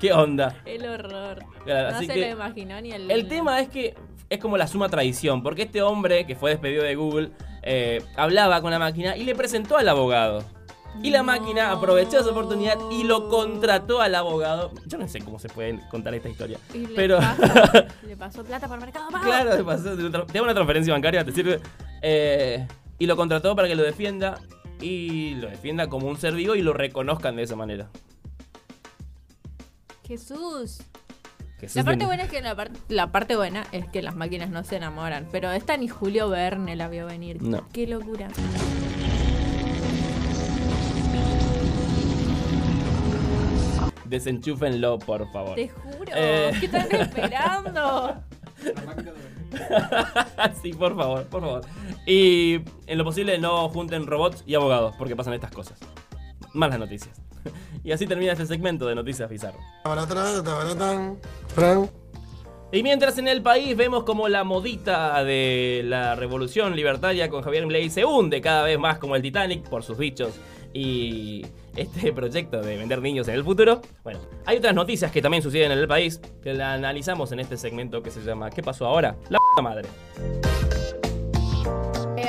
¿Qué 0.00 0.12
onda? 0.12 0.54
El 0.64 0.86
horror. 0.86 1.44
Claro, 1.64 1.90
no 1.90 1.96
así 1.96 2.06
se 2.06 2.14
que- 2.14 2.20
lo 2.20 2.26
imaginó 2.28 2.80
ni 2.80 2.92
el. 2.92 3.10
El 3.10 3.28
tema 3.28 3.60
es 3.60 3.68
que 3.68 3.94
es 4.30 4.38
como 4.38 4.56
la 4.56 4.66
suma 4.66 4.88
tradición, 4.88 5.42
porque 5.42 5.62
este 5.62 5.82
hombre 5.82 6.26
que 6.26 6.36
fue 6.36 6.50
despedido 6.50 6.84
de 6.84 6.94
Google 6.94 7.30
eh, 7.62 8.02
hablaba 8.16 8.60
con 8.62 8.70
la 8.70 8.78
máquina 8.78 9.16
y 9.16 9.24
le 9.24 9.34
presentó 9.34 9.76
al 9.76 9.88
abogado. 9.88 10.44
Y 11.02 11.10
la 11.10 11.22
máquina 11.22 11.70
aprovechó 11.70 12.18
esa 12.18 12.30
oportunidad 12.30 12.76
y 12.90 13.04
lo 13.04 13.28
contrató 13.28 14.00
al 14.00 14.14
abogado. 14.16 14.72
Yo 14.86 14.98
no 14.98 15.06
sé 15.06 15.20
cómo 15.20 15.38
se 15.38 15.48
puede 15.48 15.78
contar 15.90 16.12
esta 16.14 16.28
historia. 16.28 16.58
Y 16.74 16.78
le 16.78 16.94
Pero, 16.96 17.18
pasó- 17.18 17.84
le 18.06 18.16
pasó 18.16 18.44
plata 18.44 18.66
por 18.66 18.80
mercado 18.80 19.08
pago. 19.10 19.24
claro, 19.24 19.56
te 19.56 19.62
pasó, 19.62 19.96
te 20.26 20.40
una 20.40 20.54
transferencia 20.54 20.92
bancaria, 20.92 21.24
te 21.24 21.30
sirve. 21.32 21.60
Eh, 22.02 22.66
y 22.98 23.06
lo 23.06 23.16
contrató 23.16 23.54
para 23.54 23.68
que 23.68 23.76
lo 23.76 23.82
defienda. 23.84 24.40
Y 24.80 25.34
lo 25.36 25.48
defienda 25.48 25.88
como 25.88 26.08
un 26.08 26.16
ser 26.16 26.34
vivo 26.34 26.54
y 26.56 26.62
lo 26.62 26.72
reconozcan 26.72 27.36
de 27.36 27.42
esa 27.44 27.54
manera. 27.56 27.88
Jesús. 30.08 30.78
Jesús 31.60 31.76
La 31.76 31.84
parte 31.84 32.00
de- 32.00 32.06
buena 32.06 32.22
es 32.24 32.30
que 32.30 32.40
la, 32.40 32.54
par- 32.56 32.70
la 32.88 33.12
parte 33.12 33.36
buena 33.36 33.66
es 33.72 33.86
que 33.88 34.02
las 34.02 34.16
máquinas 34.16 34.50
no 34.50 34.64
se 34.64 34.76
enamoran. 34.76 35.28
Pero 35.30 35.50
esta 35.52 35.76
ni 35.76 35.88
Julio 35.88 36.28
Verne 36.28 36.74
la 36.76 36.88
vio 36.88 37.06
venir. 37.06 37.42
No. 37.42 37.68
Qué 37.72 37.86
locura. 37.86 38.28
Desenchúfenlo, 44.04 44.98
por 44.98 45.30
favor. 45.32 45.54
Te 45.54 45.68
juro. 45.68 46.12
Eh. 46.14 46.52
¿Qué 46.58 46.66
están 46.66 46.90
esperando? 46.92 48.14
sí, 50.62 50.72
por 50.72 50.96
favor, 50.96 51.24
por 51.26 51.40
favor. 51.42 51.60
Y 52.06 52.60
en 52.86 52.98
lo 52.98 53.04
posible 53.04 53.38
no 53.38 53.68
junten 53.68 54.06
robots 54.06 54.42
y 54.46 54.54
abogados, 54.54 54.94
porque 54.96 55.14
pasan 55.14 55.34
estas 55.34 55.50
cosas. 55.50 55.78
Malas 56.54 56.78
noticias. 56.78 57.20
Y 57.84 57.92
así 57.92 58.06
termina 58.06 58.32
este 58.32 58.46
segmento 58.46 58.86
de 58.86 58.94
Noticias 58.94 59.28
Bizarro. 59.28 59.58
Y 62.70 62.82
mientras 62.82 63.16
en 63.16 63.28
el 63.28 63.40
país 63.40 63.74
vemos 63.76 64.04
como 64.04 64.28
la 64.28 64.44
modita 64.44 65.24
de 65.24 65.82
la 65.84 66.14
revolución 66.14 66.76
libertaria 66.76 67.30
con 67.30 67.42
Javier 67.42 67.66
Milei 67.66 67.88
se 67.88 68.04
hunde 68.04 68.42
cada 68.42 68.62
vez 68.62 68.78
más 68.78 68.98
como 68.98 69.16
el 69.16 69.22
Titanic 69.22 69.66
por 69.70 69.82
sus 69.82 69.96
bichos 69.96 70.38
y 70.74 71.46
este 71.76 72.12
proyecto 72.12 72.60
de 72.60 72.76
vender 72.76 73.00
niños 73.00 73.26
en 73.28 73.36
el 73.36 73.44
futuro. 73.44 73.80
Bueno, 74.04 74.20
hay 74.44 74.58
otras 74.58 74.74
noticias 74.74 75.10
que 75.10 75.22
también 75.22 75.42
suceden 75.42 75.72
en 75.72 75.78
el 75.78 75.88
país 75.88 76.20
que 76.42 76.52
la 76.52 76.74
analizamos 76.74 77.32
en 77.32 77.40
este 77.40 77.56
segmento 77.56 78.02
que 78.02 78.10
se 78.10 78.20
llama 78.20 78.50
¿Qué 78.50 78.62
pasó 78.62 78.84
ahora? 78.84 79.16
La 79.30 79.38
p 79.56 79.62
madre. 79.62 79.88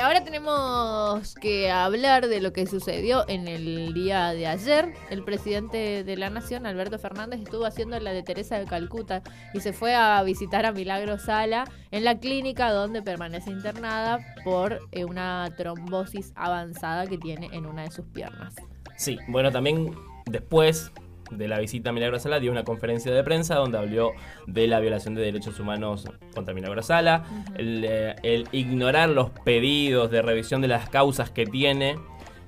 Ahora 0.02 0.24
tenemos 0.24 1.34
que 1.34 1.70
hablar 1.70 2.28
de 2.28 2.40
lo 2.40 2.54
que 2.54 2.66
sucedió 2.66 3.28
en 3.28 3.46
el 3.48 3.92
día 3.92 4.30
de 4.30 4.46
ayer. 4.46 4.94
El 5.10 5.22
presidente 5.24 6.04
de 6.04 6.16
la 6.16 6.30
Nación, 6.30 6.64
Alberto 6.64 6.98
Fernández, 6.98 7.40
estuvo 7.40 7.66
haciendo 7.66 8.00
la 8.00 8.12
de 8.12 8.22
Teresa 8.22 8.58
de 8.58 8.64
Calcuta 8.64 9.22
y 9.52 9.60
se 9.60 9.74
fue 9.74 9.94
a 9.94 10.22
visitar 10.22 10.64
a 10.64 10.72
Milagro 10.72 11.18
Sala 11.18 11.64
en 11.90 12.04
la 12.04 12.18
clínica 12.18 12.72
donde 12.72 13.02
permanece 13.02 13.50
internada 13.50 14.20
por 14.42 14.80
eh, 14.92 15.04
una 15.04 15.52
trombosis 15.56 16.32
avanzada 16.34 17.06
que 17.06 17.18
tiene 17.18 17.50
en 17.52 17.66
una 17.66 17.82
de 17.82 17.90
sus 17.90 18.06
piernas. 18.06 18.54
Sí, 18.96 19.18
bueno, 19.28 19.52
también 19.52 19.94
después 20.24 20.92
de 21.30 21.48
la 21.48 21.58
visita 21.58 21.90
a 21.90 21.92
Milagro 21.92 22.18
Sala 22.18 22.40
dio 22.40 22.50
una 22.50 22.64
conferencia 22.64 23.12
de 23.12 23.22
prensa 23.24 23.54
donde 23.56 23.78
habló 23.78 24.12
de 24.46 24.66
la 24.66 24.80
violación 24.80 25.14
de 25.14 25.22
derechos 25.22 25.58
humanos 25.60 26.04
contra 26.34 26.54
Milagro 26.54 26.82
Sala, 26.82 27.24
el, 27.56 27.84
eh, 27.88 28.16
el 28.22 28.48
ignorar 28.52 29.08
los 29.10 29.30
pedidos 29.30 30.10
de 30.10 30.22
revisión 30.22 30.60
de 30.60 30.68
las 30.68 30.88
causas 30.88 31.30
que 31.30 31.46
tiene. 31.46 31.96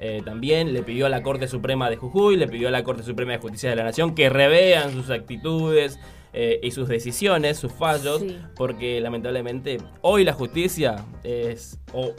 eh, 0.05 0.21
también 0.25 0.73
le 0.73 0.83
pidió 0.83 1.07
a 1.07 1.09
la 1.09 1.23
Corte 1.23 1.47
Suprema 1.47 1.89
de 1.89 1.95
Jujuy, 1.97 2.37
le 2.37 2.49
pidió 2.49 2.67
a 2.67 2.71
la 2.73 2.83
Corte 2.83 3.05
Suprema 3.05 3.33
de 3.33 3.39
Justicia 3.39 3.71
de 3.71 3.77
la 3.77 3.85
Nación 3.85 4.17
que 4.17 4.29
revean 4.29 4.91
sus 4.93 5.11
actitudes 5.11 5.97
eh, 6.33 6.59
y 6.61 6.73
sus 6.73 6.89
decisiones, 6.89 7.57
sus 7.59 7.73
fallos, 7.73 8.19
Sí. 8.21 8.37
porque 8.57 9.01
lamentablemente 9.01 9.79
hoy 10.01 10.25
la 10.25 10.33
justicia 10.33 10.97
es, 11.23 11.79
o 11.93 12.15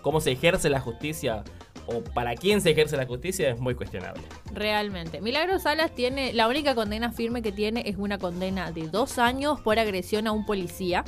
cómo 0.00 0.20
se 0.22 0.30
ejerce 0.32 0.70
la 0.70 0.80
justicia, 0.80 1.44
o 1.92 2.02
para 2.02 2.34
quién 2.34 2.60
se 2.60 2.70
ejerce 2.70 2.96
la 2.96 3.06
justicia 3.06 3.50
es 3.50 3.60
muy 3.60 3.74
cuestionable. 3.74 4.22
Realmente. 4.52 5.20
Milagro 5.20 5.58
Salas 5.58 5.94
tiene, 5.94 6.32
la 6.32 6.48
única 6.48 6.74
condena 6.74 7.12
firme 7.12 7.42
que 7.42 7.52
tiene 7.52 7.82
es 7.86 7.96
una 7.96 8.18
condena 8.18 8.72
de 8.72 8.88
dos 8.88 9.18
años 9.18 9.60
por 9.60 9.78
agresión 9.78 10.26
a 10.26 10.32
un 10.32 10.46
policía. 10.46 11.04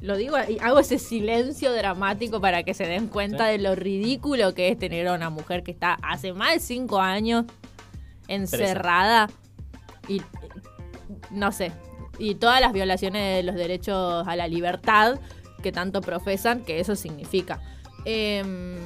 Lo 0.00 0.16
digo 0.16 0.36
y 0.48 0.58
hago 0.58 0.80
ese 0.80 0.98
silencio 0.98 1.72
dramático 1.72 2.40
para 2.40 2.64
que 2.64 2.74
se 2.74 2.84
den 2.84 3.06
cuenta 3.06 3.46
Sí. 3.46 3.52
de 3.52 3.58
lo 3.58 3.76
ridículo 3.76 4.52
que 4.52 4.70
es 4.70 4.78
tener 4.78 5.06
a 5.06 5.14
una 5.14 5.30
mujer 5.30 5.62
que 5.62 5.70
está 5.70 5.98
hace 6.02 6.32
más 6.32 6.54
de 6.54 6.60
cinco 6.60 7.00
años 7.00 7.44
encerrada 8.26 9.28
y 10.08 10.20
no 11.30 11.52
sé, 11.52 11.70
y 12.18 12.34
todas 12.34 12.60
las 12.60 12.72
violaciones 12.72 13.36
de 13.36 13.42
los 13.44 13.54
derechos 13.54 14.26
a 14.26 14.34
la 14.34 14.48
libertad 14.48 15.20
que 15.62 15.70
tanto 15.70 16.00
profesan 16.00 16.64
que 16.64 16.80
eso 16.80 16.96
significa. 16.96 17.60
Em, 18.10 18.78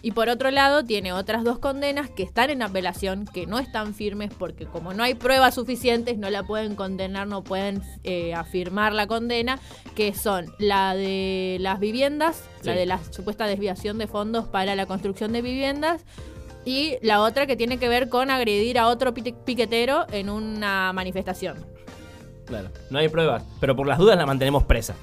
y 0.00 0.12
por 0.12 0.28
otro 0.28 0.52
lado, 0.52 0.84
tiene 0.84 1.12
otras 1.12 1.42
dos 1.42 1.58
condenas 1.58 2.08
que 2.08 2.22
están 2.22 2.50
en 2.50 2.62
apelación, 2.62 3.24
que 3.24 3.44
no 3.44 3.58
están 3.58 3.94
firmes 3.94 4.30
porque 4.32 4.64
como 4.64 4.94
no 4.94 5.02
hay 5.02 5.14
pruebas 5.14 5.56
suficientes, 5.56 6.18
no 6.18 6.30
la 6.30 6.44
pueden 6.44 6.76
condenar, 6.76 7.26
no 7.26 7.42
pueden 7.42 7.82
eh, 8.04 8.32
afirmar 8.32 8.92
la 8.92 9.08
condena, 9.08 9.58
que 9.96 10.14
son 10.14 10.54
la 10.60 10.94
de 10.94 11.56
las 11.58 11.80
viviendas, 11.80 12.44
la 12.62 12.74
de 12.74 12.86
la 12.86 13.00
supuesta 13.10 13.46
desviación 13.46 13.98
de 13.98 14.06
fondos 14.06 14.46
para 14.46 14.76
la 14.76 14.86
construcción 14.86 15.32
de 15.32 15.42
viviendas, 15.42 16.04
Y 16.64 16.98
la 17.02 17.22
otra 17.22 17.46
que 17.46 17.56
tiene 17.56 17.78
que 17.78 17.88
ver 17.88 18.08
con 18.08 18.30
agredir 18.30 18.78
a 18.78 18.86
otro 18.86 19.14
piquetero 19.14 20.06
en 20.12 20.28
una 20.30 20.92
manifestación. 20.92 21.56
Claro, 22.44 22.68
no 22.90 22.98
hay 23.00 23.08
pruebas, 23.08 23.42
pero 23.58 23.74
por 23.74 23.88
las 23.88 23.98
dudas 23.98 24.16
la 24.16 24.26
mantenemos 24.26 24.62
presa. 24.62 24.94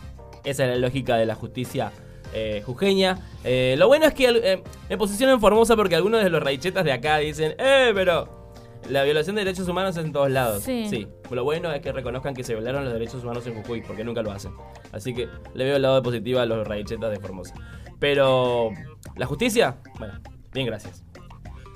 Esa 0.46 0.64
es 0.64 0.70
la 0.70 0.78
lógica 0.78 1.18
de 1.18 1.26
la 1.26 1.36
justicia 1.36 1.92
eh, 2.34 2.62
jujeña. 2.66 3.20
Eh, 3.44 3.76
lo 3.78 3.88
bueno 3.88 4.06
es 4.06 4.14
que 4.14 4.28
eh, 4.30 4.64
me 4.90 4.98
posiciono 4.98 5.34
en 5.34 5.40
Formosa 5.40 5.76
porque 5.76 5.96
algunos 5.96 6.24
de 6.24 6.30
los 6.30 6.42
raichetas 6.42 6.84
de 6.84 6.92
acá 6.92 7.18
dicen, 7.18 7.56
eh, 7.58 7.92
pero 7.94 8.52
la 8.90 9.04
violación 9.04 9.36
de 9.36 9.44
derechos 9.44 9.68
humanos 9.68 9.98
es 9.98 10.06
en 10.06 10.12
todos 10.12 10.30
lados. 10.32 10.64
Sí. 10.64 11.08
Lo 11.30 11.44
bueno 11.44 11.72
es 11.72 11.82
que 11.82 11.92
reconozcan 11.92 12.34
que 12.34 12.44
se 12.44 12.54
violaron 12.54 12.86
los 12.86 12.94
derechos 12.94 13.24
humanos 13.24 13.46
en 13.48 13.56
Jujuy, 13.56 13.82
porque 13.82 14.04
nunca 14.04 14.22
lo 14.22 14.32
hacen. 14.32 14.52
Así 14.92 15.14
que 15.14 15.28
le 15.54 15.66
veo 15.66 15.76
el 15.76 15.82
lado 15.82 16.02
positivo 16.02 16.40
a 16.40 16.46
los 16.46 16.68
raichetas 16.68 17.12
de 17.12 17.20
Formosa. 17.20 17.54
Pero, 18.00 18.72
¿la 19.16 19.26
justicia? 19.26 19.78
Bueno, 19.98 20.20
bien, 20.54 20.68
gracias. 20.68 21.04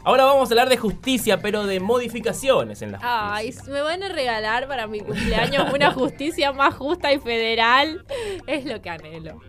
Ahora 0.03 0.25
vamos 0.25 0.49
a 0.49 0.53
hablar 0.53 0.69
de 0.69 0.77
justicia, 0.77 1.39
pero 1.41 1.65
de 1.65 1.79
modificaciones 1.79 2.81
en 2.81 2.93
la 2.93 2.97
justicia. 2.97 3.33
Ay, 3.35 3.53
me 3.71 3.81
van 3.81 4.01
a 4.03 4.09
regalar 4.09 4.67
para 4.67 4.87
mi 4.87 4.99
cumpleaños 5.01 5.71
una 5.73 5.91
justicia 5.91 6.51
más 6.51 6.73
justa 6.75 7.13
y 7.13 7.19
federal. 7.19 8.03
Es 8.47 8.65
lo 8.65 8.81
que 8.81 8.89
anhelo. 8.89 9.39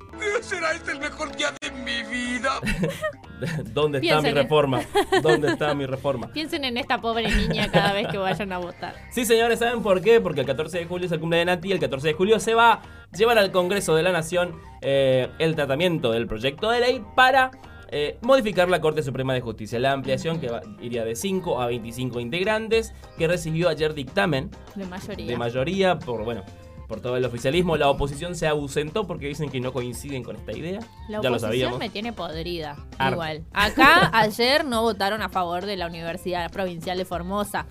¿Será 0.43 0.73
este 0.73 0.93
el 0.93 1.01
mejor 1.01 1.35
día 1.37 1.49
de 1.61 1.71
mi 1.71 2.03
vida? 2.09 2.61
¿Dónde 3.73 3.99
está 3.99 4.01
Piensen 4.01 4.23
mi 4.23 4.29
en- 4.29 4.35
reforma? 4.37 4.81
¿Dónde 5.23 5.49
está 5.53 5.75
mi 5.75 5.87
reforma? 5.87 6.29
Piensen 6.33 6.65
en 6.65 6.77
esta 6.77 6.99
pobre 7.01 7.29
niña 7.29 7.71
cada 7.73 7.93
vez 7.93 8.07
que 8.09 8.19
vayan 8.19 8.53
a 8.53 8.59
votar. 8.59 8.95
Sí, 9.11 9.25
señores, 9.25 9.59
¿saben 9.59 9.83
por 9.83 10.01
qué? 10.01 10.21
Porque 10.21 10.41
el 10.43 10.47
14 10.47 10.79
de 10.79 10.85
julio 10.87 11.07
es 11.07 11.13
el 11.13 11.19
cumple 11.19 11.39
de 11.39 11.47
Nati 11.47 11.69
y 11.69 11.73
el 11.73 11.81
14 11.81 12.09
de 12.09 12.15
julio 12.15 12.39
se 12.39 12.55
va 12.55 12.73
a 12.75 12.83
llevar 13.17 13.39
al 13.39 13.51
Congreso 13.51 13.97
de 13.97 14.03
la 14.05 14.13
Nación 14.13 14.55
eh, 14.81 15.29
el 15.39 15.57
tratamiento 15.57 16.13
del 16.13 16.27
proyecto 16.29 16.71
de 16.71 16.81
ley 16.81 17.05
para 17.17 17.51
eh, 17.95 18.19
modificar 18.23 18.69
la 18.71 18.81
Corte 18.81 19.03
Suprema 19.03 19.35
de 19.35 19.41
Justicia. 19.43 19.79
La 19.79 19.93
ampliación 19.93 20.41
que 20.41 20.49
va- 20.49 20.63
iría 20.81 21.05
de 21.05 21.15
5 21.15 21.61
a 21.61 21.67
25 21.67 22.19
integrantes, 22.21 22.93
que 23.19 23.29
recibió 23.29 23.69
ayer 23.69 23.95
dictamen 23.95 24.51
De 24.75 24.87
mayoría. 24.87 25.27
de 25.27 25.37
mayoría 25.37 25.99
por, 25.99 26.25
bueno, 26.25 26.43
por 26.89 27.01
todo 27.01 27.17
el 27.17 27.25
oficialismo. 27.25 27.77
La 27.77 27.89
oposición 27.91 28.35
se 28.35 28.47
ausentó 28.49 29.07
porque 29.07 29.27
dicen 29.29 29.51
que 29.51 29.61
no 29.61 29.73
coinciden 29.73 30.23
con 30.25 30.37
esta 30.37 30.53
idea. 30.53 30.81
La 31.09 31.21
ya 31.23 31.31
lo 31.31 31.37
oposición 31.37 31.41
sabíamos. 31.41 31.79
me 31.79 31.89
tiene 31.91 32.13
podrida. 32.13 32.77
Igual. 33.11 33.45
Acá 33.53 34.11
ayer 34.15 34.65
no 34.65 34.83
votaron 34.83 35.23
a 35.23 35.29
favor 35.29 35.65
de 35.67 35.77
la 35.77 35.87
Universidad 35.87 36.51
Provincial 36.51 36.97
de 36.99 37.05
Formosa. 37.05 37.67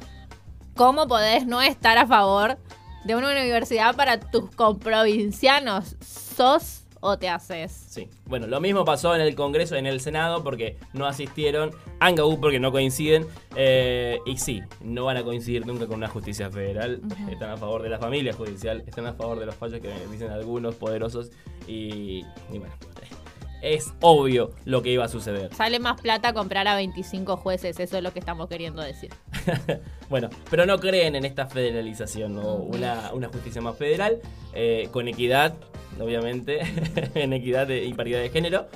¿Cómo 0.75 1.07
podés 1.07 1.45
no 1.45 1.61
estar 1.61 1.97
a 1.97 2.07
favor 2.07 2.57
de 3.05 3.15
una 3.15 3.31
universidad 3.31 3.95
para 3.95 4.19
tus 4.19 4.49
comprovincianos? 4.55 5.95
¿Sos 5.99 6.80
o 7.01 7.17
te 7.17 7.27
haces? 7.27 7.71
Sí. 7.89 8.07
Bueno, 8.25 8.47
lo 8.47 8.61
mismo 8.61 8.85
pasó 8.85 9.13
en 9.13 9.21
el 9.21 9.35
Congreso, 9.35 9.75
en 9.75 9.85
el 9.85 9.99
Senado, 9.99 10.43
porque 10.43 10.77
no 10.93 11.05
asistieron. 11.05 11.71
Angaú 11.99 12.39
porque 12.39 12.59
no 12.59 12.71
coinciden. 12.71 13.27
eh, 13.55 14.19
y 14.25 14.37
sí, 14.37 14.61
no 14.81 15.05
van 15.05 15.17
a 15.17 15.23
coincidir 15.23 15.65
nunca 15.65 15.85
con 15.87 15.97
una 15.97 16.07
justicia 16.07 16.49
federal. 16.49 17.01
Están 17.29 17.49
a 17.49 17.57
favor 17.57 17.81
de 17.83 17.89
la 17.89 17.99
familia 17.99 18.33
judicial, 18.33 18.83
están 18.87 19.05
a 19.07 19.13
favor 19.13 19.39
de 19.39 19.45
los 19.47 19.55
fallos 19.55 19.81
que 19.81 19.91
dicen 20.11 20.29
algunos 20.31 20.75
poderosos. 20.75 21.31
Y, 21.67 22.23
y 22.51 22.57
bueno, 22.59 22.73
es 23.61 23.93
obvio 24.01 24.51
lo 24.65 24.81
que 24.81 24.89
iba 24.91 25.05
a 25.05 25.07
suceder. 25.07 25.53
Sale 25.53 25.79
más 25.79 26.01
plata 26.01 26.33
comprar 26.33 26.67
a 26.67 26.75
25 26.75 27.37
jueces, 27.37 27.79
eso 27.79 27.97
es 27.97 28.03
lo 28.03 28.11
que 28.11 28.19
estamos 28.19 28.47
queriendo 28.47 28.81
decir. 28.81 29.09
Bueno, 30.09 30.29
pero 30.49 30.65
no 30.65 30.77
creen 30.77 31.15
en 31.15 31.23
esta 31.23 31.45
federalización 31.47 32.37
o 32.37 32.55
una, 32.55 33.11
una 33.13 33.29
justicia 33.29 33.61
más 33.61 33.77
federal, 33.77 34.19
eh, 34.53 34.89
con 34.91 35.07
equidad, 35.07 35.53
obviamente, 36.01 36.59
en 37.15 37.33
equidad 37.33 37.69
y 37.69 37.93
paridad 37.93 38.19
de 38.19 38.29
género. 38.29 38.67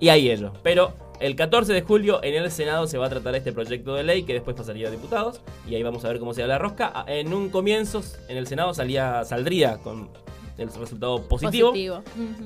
Y 0.00 0.08
hay 0.08 0.30
ello. 0.30 0.52
Pero 0.62 0.92
el 1.20 1.36
14 1.36 1.72
de 1.72 1.82
julio 1.82 2.20
en 2.22 2.34
el 2.34 2.50
Senado 2.50 2.86
se 2.86 2.98
va 2.98 3.06
a 3.06 3.10
tratar 3.10 3.34
este 3.34 3.52
proyecto 3.52 3.94
de 3.94 4.02
ley 4.02 4.24
que 4.24 4.34
después 4.34 4.56
pasaría 4.56 4.88
a 4.88 4.90
diputados. 4.90 5.40
Y 5.68 5.74
ahí 5.74 5.82
vamos 5.82 6.04
a 6.04 6.08
ver 6.08 6.18
cómo 6.18 6.34
se 6.34 6.42
da 6.42 6.48
la 6.48 6.58
rosca. 6.58 6.92
Ah, 6.94 7.04
En 7.08 7.32
un 7.32 7.48
comienzo, 7.50 8.02
en 8.28 8.36
el 8.36 8.46
Senado 8.46 8.74
salía, 8.74 9.24
saldría 9.24 9.78
con 9.78 10.10
el 10.58 10.72
resultado 10.72 11.26
positivo. 11.28 11.72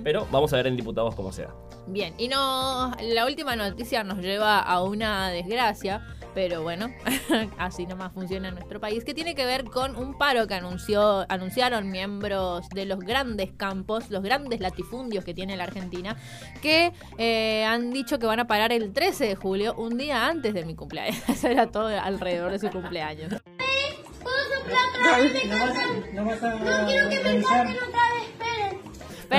Pero 0.02 0.26
vamos 0.30 0.52
a 0.52 0.56
ver 0.56 0.66
en 0.66 0.76
diputados 0.76 1.14
cómo 1.14 1.32
se 1.32 1.42
da. 1.42 1.54
Bien, 1.86 2.14
y 2.18 2.28
no, 2.28 2.92
la 3.00 3.24
última 3.24 3.56
noticia 3.56 4.04
nos 4.04 4.18
lleva 4.18 4.60
a 4.60 4.82
una 4.82 5.30
desgracia, 5.30 6.06
pero 6.34 6.62
bueno, 6.62 6.92
así 7.58 7.86
nomás 7.86 8.12
funciona 8.12 8.48
en 8.48 8.54
nuestro 8.54 8.78
país, 8.78 9.04
que 9.04 9.14
tiene 9.14 9.34
que 9.34 9.46
ver 9.46 9.64
con 9.64 9.96
un 9.96 10.18
paro 10.18 10.46
que 10.46 10.54
anunció, 10.54 11.24
anunciaron 11.30 11.90
miembros 11.90 12.68
de 12.70 12.84
los 12.84 13.00
grandes 13.00 13.52
campos, 13.52 14.10
los 14.10 14.22
grandes 14.22 14.60
latifundios 14.60 15.24
que 15.24 15.32
tiene 15.32 15.56
la 15.56 15.64
Argentina, 15.64 16.16
que 16.60 16.92
eh, 17.16 17.64
han 17.64 17.90
dicho 17.90 18.18
que 18.18 18.26
van 18.26 18.40
a 18.40 18.46
parar 18.46 18.72
el 18.72 18.92
13 18.92 19.26
de 19.26 19.34
julio, 19.36 19.74
un 19.78 19.96
día 19.96 20.26
antes 20.26 20.52
de 20.52 20.64
mi 20.66 20.74
cumpleaños. 20.74 21.16
Eso 21.28 21.48
era 21.48 21.70
todo 21.70 21.88
alrededor 21.88 22.52
de 22.52 22.58
su 22.58 22.70
cumpleaños. 22.70 23.32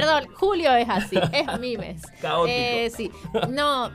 Perdón, 0.10 0.36
julio 0.36 0.74
es 0.76 0.90
así, 0.90 1.18
es 1.32 1.48
mi 1.60 1.78
mes. 1.78 2.02
Caótico. 2.22 2.48
Eh, 2.58 2.92
sí, 2.96 3.12
no, 3.50 3.92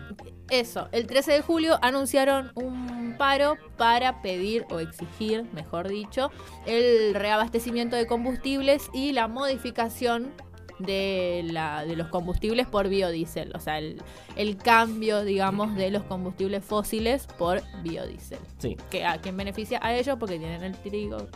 eso. 0.50 0.88
El 0.92 1.06
13 1.06 1.32
de 1.32 1.40
julio 1.42 1.78
anunciaron 1.82 2.52
un 2.54 3.14
paro 3.18 3.56
para 3.76 4.22
pedir 4.22 4.66
o 4.70 4.80
exigir, 4.80 5.44
mejor 5.52 5.88
dicho, 5.88 6.30
el 6.66 7.14
reabastecimiento 7.14 7.96
de 7.96 8.06
combustibles 8.06 8.88
y 8.92 9.12
la 9.12 9.28
modificación 9.28 10.32
de, 10.78 11.42
la, 11.50 11.84
de 11.84 11.96
los 11.96 12.08
combustibles 12.08 12.66
por 12.66 12.88
biodiesel. 12.88 13.52
O 13.54 13.60
sea, 13.60 13.78
el, 13.78 14.02
el 14.36 14.56
cambio, 14.56 15.24
digamos, 15.24 15.74
de 15.76 15.90
los 15.90 16.02
combustibles 16.04 16.64
fósiles 16.64 17.26
por 17.38 17.62
biodiesel. 17.82 18.40
Sí. 18.58 18.76
Que 18.90 19.04
a 19.04 19.20
quien 19.20 19.36
beneficia 19.36 19.78
a 19.82 19.94
ellos 19.94 20.16
porque 20.18 20.38
tienen 20.38 20.64
el 20.64 20.76
trigo, 20.78 21.28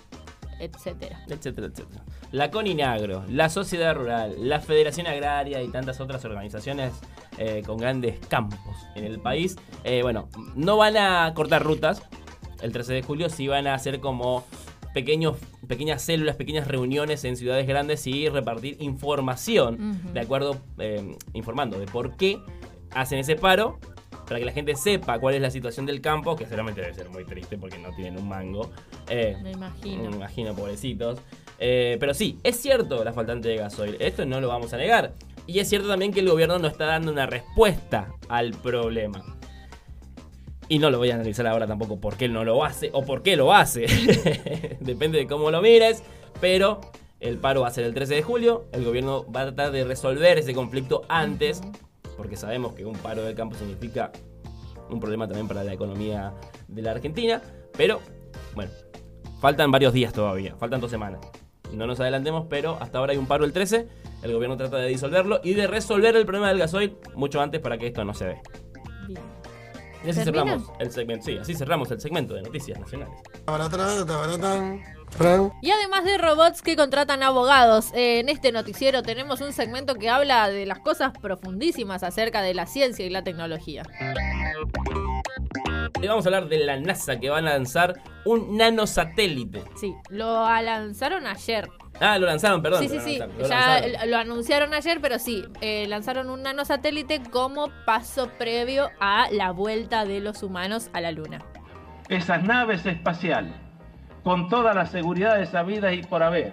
etcétera. 0.58 1.18
etcétera, 1.28 1.66
etcétera. 1.68 2.02
La 2.32 2.50
Coninagro, 2.50 3.24
la 3.28 3.48
Sociedad 3.48 3.94
Rural, 3.94 4.36
la 4.38 4.60
Federación 4.60 5.06
Agraria 5.06 5.62
y 5.62 5.68
tantas 5.68 6.00
otras 6.00 6.24
organizaciones 6.24 6.92
eh, 7.38 7.62
con 7.64 7.78
grandes 7.78 8.18
campos 8.26 8.76
en 8.94 9.04
el 9.04 9.20
país, 9.20 9.56
eh, 9.84 10.02
bueno, 10.02 10.28
no 10.54 10.76
van 10.76 10.96
a 10.96 11.32
cortar 11.34 11.62
rutas 11.62 12.02
el 12.60 12.72
13 12.72 12.94
de 12.94 13.02
julio, 13.02 13.28
sí 13.28 13.48
van 13.48 13.66
a 13.66 13.74
hacer 13.74 14.00
como 14.00 14.44
pequeños, 14.92 15.36
pequeñas 15.66 16.02
células, 16.02 16.36
pequeñas 16.36 16.66
reuniones 16.66 17.24
en 17.24 17.36
ciudades 17.36 17.66
grandes 17.66 18.06
y 18.06 18.28
repartir 18.28 18.76
información, 18.80 20.00
de 20.12 20.20
acuerdo, 20.20 20.58
eh, 20.78 21.16
informando 21.34 21.78
de 21.78 21.86
por 21.86 22.16
qué 22.16 22.40
hacen 22.90 23.18
ese 23.18 23.36
paro. 23.36 23.78
Para 24.28 24.40
que 24.40 24.44
la 24.46 24.52
gente 24.52 24.74
sepa 24.76 25.18
cuál 25.18 25.34
es 25.36 25.40
la 25.40 25.50
situación 25.50 25.86
del 25.86 26.00
campo, 26.02 26.36
que 26.36 26.44
seguramente 26.44 26.82
debe 26.82 26.92
ser 26.94 27.08
muy 27.08 27.24
triste 27.24 27.56
porque 27.56 27.78
no 27.78 27.94
tienen 27.94 28.18
un 28.18 28.28
mango. 28.28 28.70
Eh, 29.08 29.36
Me 29.42 29.52
imagino. 29.52 30.10
me 30.10 30.16
imagino, 30.16 30.54
pobrecitos. 30.54 31.18
Eh, 31.58 31.96
pero 31.98 32.12
sí, 32.12 32.38
es 32.44 32.56
cierto 32.60 33.02
la 33.04 33.12
faltante 33.12 33.48
de 33.48 33.56
gasoil. 33.56 33.96
Esto 34.00 34.26
no 34.26 34.40
lo 34.40 34.48
vamos 34.48 34.72
a 34.74 34.76
negar. 34.76 35.14
Y 35.46 35.60
es 35.60 35.68
cierto 35.68 35.88
también 35.88 36.12
que 36.12 36.20
el 36.20 36.28
gobierno 36.28 36.58
no 36.58 36.68
está 36.68 36.84
dando 36.84 37.10
una 37.10 37.24
respuesta 37.24 38.12
al 38.28 38.50
problema. 38.50 39.24
Y 40.68 40.78
no 40.78 40.90
lo 40.90 40.98
voy 40.98 41.10
a 41.10 41.14
analizar 41.14 41.46
ahora 41.46 41.66
tampoco 41.66 41.98
por 41.98 42.18
qué 42.18 42.28
no 42.28 42.44
lo 42.44 42.62
hace 42.62 42.90
o 42.92 43.02
por 43.06 43.22
qué 43.22 43.34
lo 43.36 43.54
hace. 43.54 43.86
Depende 44.80 45.16
de 45.18 45.26
cómo 45.26 45.50
lo 45.50 45.62
mires. 45.62 46.02
Pero 46.42 46.82
el 47.20 47.38
paro 47.38 47.62
va 47.62 47.68
a 47.68 47.70
ser 47.70 47.84
el 47.84 47.94
13 47.94 48.16
de 48.16 48.22
julio. 48.22 48.66
El 48.72 48.84
gobierno 48.84 49.24
va 49.32 49.40
a 49.40 49.44
tratar 49.46 49.72
de 49.72 49.84
resolver 49.84 50.36
ese 50.36 50.52
conflicto 50.52 51.02
antes. 51.08 51.62
Porque 52.18 52.36
sabemos 52.36 52.74
que 52.74 52.84
un 52.84 52.96
paro 52.96 53.22
del 53.22 53.34
campo 53.34 53.54
significa 53.56 54.12
un 54.90 55.00
problema 55.00 55.26
también 55.26 55.46
para 55.48 55.62
la 55.64 55.72
economía 55.72 56.34
de 56.66 56.82
la 56.82 56.90
Argentina. 56.90 57.40
Pero, 57.76 58.00
bueno, 58.54 58.70
faltan 59.40 59.70
varios 59.70 59.92
días 59.92 60.12
todavía. 60.12 60.56
Faltan 60.56 60.80
dos 60.80 60.90
semanas. 60.90 61.20
No 61.72 61.86
nos 61.86 62.00
adelantemos, 62.00 62.46
pero 62.50 62.76
hasta 62.80 62.98
ahora 62.98 63.12
hay 63.12 63.18
un 63.18 63.26
paro 63.26 63.44
el 63.44 63.52
13. 63.52 63.88
El 64.22 64.32
gobierno 64.32 64.56
trata 64.56 64.78
de 64.78 64.88
disolverlo 64.88 65.40
y 65.44 65.54
de 65.54 65.68
resolver 65.68 66.16
el 66.16 66.26
problema 66.26 66.48
del 66.48 66.58
gasoil 66.58 66.96
mucho 67.14 67.40
antes 67.40 67.60
para 67.60 67.78
que 67.78 67.86
esto 67.86 68.04
no 68.04 68.14
se 68.14 68.26
dé. 68.26 68.42
Bien. 69.06 69.22
Y 70.04 70.10
así 70.10 70.24
¿Termina? 70.24 70.44
cerramos 70.44 70.72
el 70.80 70.90
segmento. 70.90 71.24
Sí, 71.24 71.38
así 71.38 71.54
cerramos 71.54 71.90
el 71.92 72.00
segmento 72.00 72.34
de 72.34 72.42
noticias 72.42 72.80
nacionales. 72.80 73.14
Y 75.62 75.70
además 75.70 76.04
de 76.04 76.18
robots 76.18 76.62
que 76.62 76.76
contratan 76.76 77.22
abogados, 77.22 77.92
eh, 77.94 78.20
en 78.20 78.28
este 78.28 78.52
noticiero 78.52 79.02
tenemos 79.02 79.40
un 79.40 79.52
segmento 79.52 79.94
que 79.96 80.08
habla 80.08 80.48
de 80.48 80.64
las 80.66 80.78
cosas 80.78 81.12
profundísimas 81.20 82.02
acerca 82.02 82.42
de 82.42 82.54
la 82.54 82.66
ciencia 82.66 83.04
y 83.04 83.10
la 83.10 83.22
tecnología. 83.24 83.82
Y 86.00 86.06
vamos 86.06 86.24
a 86.26 86.28
hablar 86.28 86.48
de 86.48 86.58
la 86.64 86.76
NASA 86.78 87.18
que 87.18 87.28
va 87.30 87.38
a 87.38 87.42
lanzar 87.42 88.00
un 88.24 88.56
nanosatélite. 88.56 89.64
Sí, 89.80 89.94
lo 90.10 90.44
lanzaron 90.62 91.26
ayer. 91.26 91.68
Ah, 92.00 92.16
lo 92.18 92.26
lanzaron, 92.26 92.62
perdón. 92.62 92.80
sí, 92.82 92.88
sí, 92.88 93.00
sí. 93.00 93.18
lo 93.18 93.48
Ya 93.48 93.80
lanzaron. 93.80 94.10
lo 94.10 94.16
anunciaron 94.18 94.74
ayer, 94.74 95.00
pero 95.00 95.18
sí, 95.18 95.44
eh, 95.60 95.86
lanzaron 95.88 96.30
un 96.30 96.42
nanosatélite 96.42 97.22
como 97.32 97.70
paso 97.84 98.30
previo 98.38 98.90
a 99.00 99.28
la 99.32 99.50
vuelta 99.50 100.04
de 100.04 100.20
los 100.20 100.44
humanos 100.44 100.90
a 100.92 101.00
la 101.00 101.10
Luna. 101.10 101.40
esas 102.08 102.44
naves 102.44 102.86
espaciales, 102.86 103.52
con 104.28 104.50
todas 104.50 104.74
las 104.76 104.90
seguridades 104.90 105.48
sabidas 105.48 105.94
y 105.94 106.02
por 106.02 106.22
haber, 106.22 106.52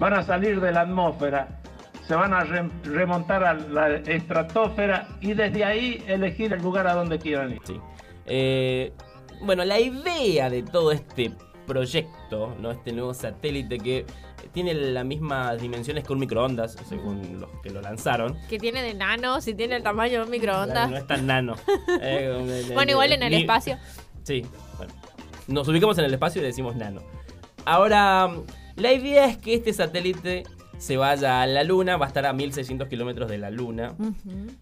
van 0.00 0.12
a 0.14 0.24
salir 0.24 0.60
de 0.60 0.72
la 0.72 0.80
atmósfera 0.80 1.60
se 2.08 2.16
van 2.16 2.34
a 2.34 2.42
re- 2.42 2.68
remontar 2.82 3.44
a 3.44 3.54
la 3.54 3.94
estratosfera 3.98 5.06
y 5.20 5.34
desde 5.34 5.64
ahí 5.64 6.02
elegir 6.08 6.52
el 6.52 6.60
lugar 6.60 6.88
a 6.88 6.94
donde 6.94 7.20
quieran 7.20 7.52
ir. 7.52 7.60
Sí. 7.64 7.78
Eh, 8.26 8.92
bueno, 9.42 9.64
la 9.64 9.78
idea 9.78 10.50
de 10.50 10.64
todo 10.64 10.90
este 10.90 11.30
proyecto, 11.64 12.56
¿no? 12.60 12.72
Este 12.72 12.90
nuevo 12.92 13.14
satélite 13.14 13.78
que 13.78 14.04
tiene 14.52 14.74
las 14.74 15.04
mismas 15.04 15.60
dimensiones 15.60 16.02
que 16.02 16.12
un 16.12 16.18
microondas, 16.18 16.72
según 16.88 17.38
los 17.40 17.50
que 17.62 17.70
lo 17.70 17.80
lanzaron. 17.82 18.36
Que 18.48 18.58
tiene 18.58 18.82
de 18.82 18.94
nano, 18.94 19.40
si 19.40 19.54
tiene 19.54 19.76
el 19.76 19.84
tamaño 19.84 20.18
de 20.20 20.24
un 20.24 20.30
microondas. 20.30 20.90
No 20.90 20.96
es 20.96 21.06
tan 21.06 21.24
nano. 21.24 21.54
Eh, 22.02 22.64
Bueno, 22.74 22.90
igual 22.90 23.12
en 23.12 23.22
el 23.22 23.30
ni- 23.30 23.40
espacio. 23.42 23.76
Sí, 24.24 24.44
bueno. 24.76 24.92
Nos 25.48 25.66
ubicamos 25.68 25.98
en 25.98 26.04
el 26.04 26.12
espacio 26.14 26.40
y 26.40 26.44
decimos 26.44 26.76
nano. 26.76 27.02
Ahora, 27.64 28.30
la 28.76 28.92
idea 28.92 29.26
es 29.26 29.36
que 29.38 29.54
este 29.54 29.72
satélite 29.72 30.44
se 30.78 30.96
vaya 30.96 31.42
a 31.42 31.46
la 31.46 31.64
Luna, 31.64 31.96
va 31.96 32.04
a 32.06 32.08
estar 32.08 32.24
a 32.26 32.32
1600 32.32 32.86
kilómetros 32.88 33.28
de 33.28 33.38
la 33.38 33.50
Luna. 33.50 33.94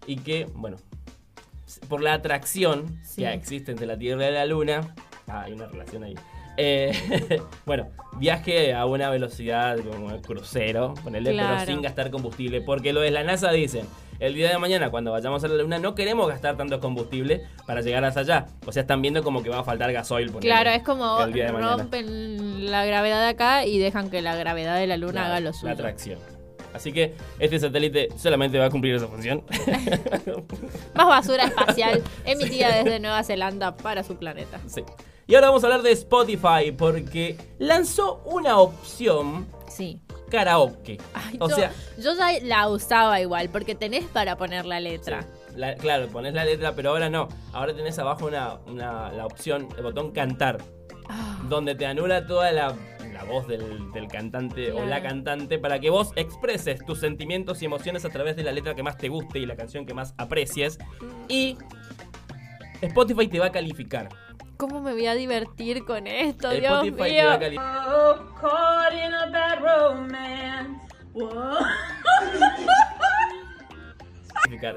Y 0.07 0.15
que, 0.17 0.47
bueno, 0.55 0.77
por 1.89 2.01
la 2.01 2.13
atracción 2.13 2.99
Sí. 3.03 3.21
que 3.21 3.33
existe 3.33 3.71
entre 3.71 3.85
la 3.85 3.97
Tierra 3.97 4.29
y 4.29 4.33
la 4.33 4.45
Luna, 4.45 4.95
ah, 5.27 5.41
hay 5.41 5.53
una 5.53 5.67
relación 5.67 6.03
ahí. 6.03 6.15
Eh, 6.57 6.91
bueno, 7.65 7.87
viaje 8.19 8.73
a 8.73 8.85
una 8.85 9.09
velocidad 9.09 9.77
como 9.79 10.11
el 10.11 10.21
crucero, 10.21 10.93
ponele, 11.03 11.31
Claro. 11.33 11.55
pero 11.59 11.65
sin 11.71 11.81
gastar 11.81 12.09
combustible. 12.11 12.61
Porque 12.61 12.93
lo 12.93 13.01
de 13.01 13.11
la 13.11 13.23
NASA 13.23 13.51
dicen, 13.51 13.85
el 14.19 14.33
día 14.33 14.49
de 14.49 14.57
mañana 14.57 14.89
cuando 14.89 15.11
vayamos 15.11 15.43
a 15.43 15.47
la 15.47 15.55
Luna 15.55 15.77
no 15.77 15.93
queremos 15.93 16.27
gastar 16.27 16.57
tanto 16.57 16.79
combustible 16.79 17.43
para 17.67 17.81
llegar 17.81 18.03
hasta 18.05 18.21
allá. 18.21 18.47
O 18.65 18.71
sea, 18.71 18.81
están 18.81 19.01
viendo 19.03 19.21
como 19.23 19.43
que 19.43 19.49
va 19.49 19.59
a 19.59 19.63
faltar 19.63 19.93
gasoil. 19.93 20.31
ponele, 20.31 20.49
Claro, 20.51 20.69
es 20.71 20.81
como 20.83 21.21
el 21.23 21.33
día 21.33 21.45
de 21.45 21.51
mañana. 21.53 21.77
rompen 21.77 22.71
la 22.71 22.83
gravedad 22.85 23.21
de 23.21 23.27
acá 23.29 23.65
y 23.65 23.77
dejan 23.77 24.09
que 24.09 24.21
la 24.23 24.35
gravedad 24.35 24.77
de 24.77 24.87
la 24.87 24.97
luna 24.97 25.27
haga 25.27 25.39
lo 25.39 25.51
La 25.51 25.53
suyo. 25.53 25.73
atracción. 25.73 26.19
Así 26.73 26.91
que 26.91 27.13
este 27.39 27.59
satélite 27.59 28.09
solamente 28.17 28.57
va 28.59 28.65
a 28.65 28.69
cumplir 28.69 28.95
esa 28.95 29.07
función. 29.07 29.43
Más 30.95 31.07
basura 31.07 31.45
espacial 31.45 32.03
emitida 32.25 32.75
desde 32.75 32.99
Nueva 32.99 33.23
Zelanda 33.23 33.75
para 33.77 34.03
su 34.03 34.15
planeta. 34.17 34.59
Sí. 34.67 34.83
Y 35.27 35.35
ahora 35.35 35.47
vamos 35.47 35.63
a 35.63 35.67
hablar 35.67 35.81
de 35.81 35.91
Spotify 35.91 36.71
porque 36.77 37.37
lanzó 37.59 38.21
una 38.25 38.57
opción 38.59 39.45
Sí. 39.67 39.99
karaoke. 40.31 40.97
Ay, 41.13 41.37
o 41.39 41.49
yo, 41.49 41.55
sea, 41.55 41.71
yo 41.97 42.13
ya 42.15 42.31
la 42.43 42.69
usaba 42.69 43.19
igual, 43.19 43.49
porque 43.49 43.75
tenés 43.75 44.05
para 44.05 44.37
poner 44.37 44.65
la 44.65 44.79
letra. 44.79 45.25
la- 45.55 45.75
claro, 45.75 46.07
pones 46.07 46.33
la 46.35 46.45
letra, 46.45 46.73
pero 46.75 46.91
ahora 46.91 47.09
no. 47.09 47.27
Ahora 47.51 47.75
tenés 47.75 47.97
abajo 47.99 48.27
una, 48.27 48.55
una- 48.67 49.11
la 49.11 49.25
opción, 49.25 49.67
el 49.75 49.83
botón 49.83 50.11
cantar, 50.11 50.59
Ah, 51.09 51.39
donde 51.49 51.73
te 51.73 51.85
anula 51.85 52.25
toda 52.27 52.51
la, 52.51 52.75
la 53.13 53.23
voz 53.23 53.47
del, 53.47 53.91
del 53.93 54.07
cantante 54.09 54.71
o 54.73 54.85
la 54.85 55.01
cantante 55.01 55.57
para 55.57 55.79
que 55.79 55.89
vos 55.89 56.11
expreses 56.17 56.85
tus 56.85 56.99
sentimientos 56.99 57.61
y 57.61 57.65
emociones 57.65 58.03
a 58.05 58.09
través 58.09 58.35
de 58.35 58.43
la 58.43 58.51
letra 58.51 58.75
que 58.75 58.83
más 58.83 58.97
te 58.97 59.07
guste 59.09 59.39
y 59.39 59.45
la 59.45 59.55
canción 59.55 59.85
que 59.85 59.93
más 59.93 60.13
aprecies. 60.17 60.77
Y 61.29 61.57
Spotify 62.81 63.27
te 63.27 63.39
va 63.39 63.47
a 63.47 63.51
calificar. 63.51 64.09
¿Cómo 64.57 64.81
me 64.81 64.91
voy 64.91 65.05
a 65.05 65.13
divertir 65.13 65.85
con 65.85 66.07
esto, 66.07 66.49
Dios 66.49 66.83
Spotify 66.83 67.11
te 67.11 67.23
va 67.23 67.33
a 67.33 67.37
mío? 67.37 67.39
Calificar. 67.39 67.87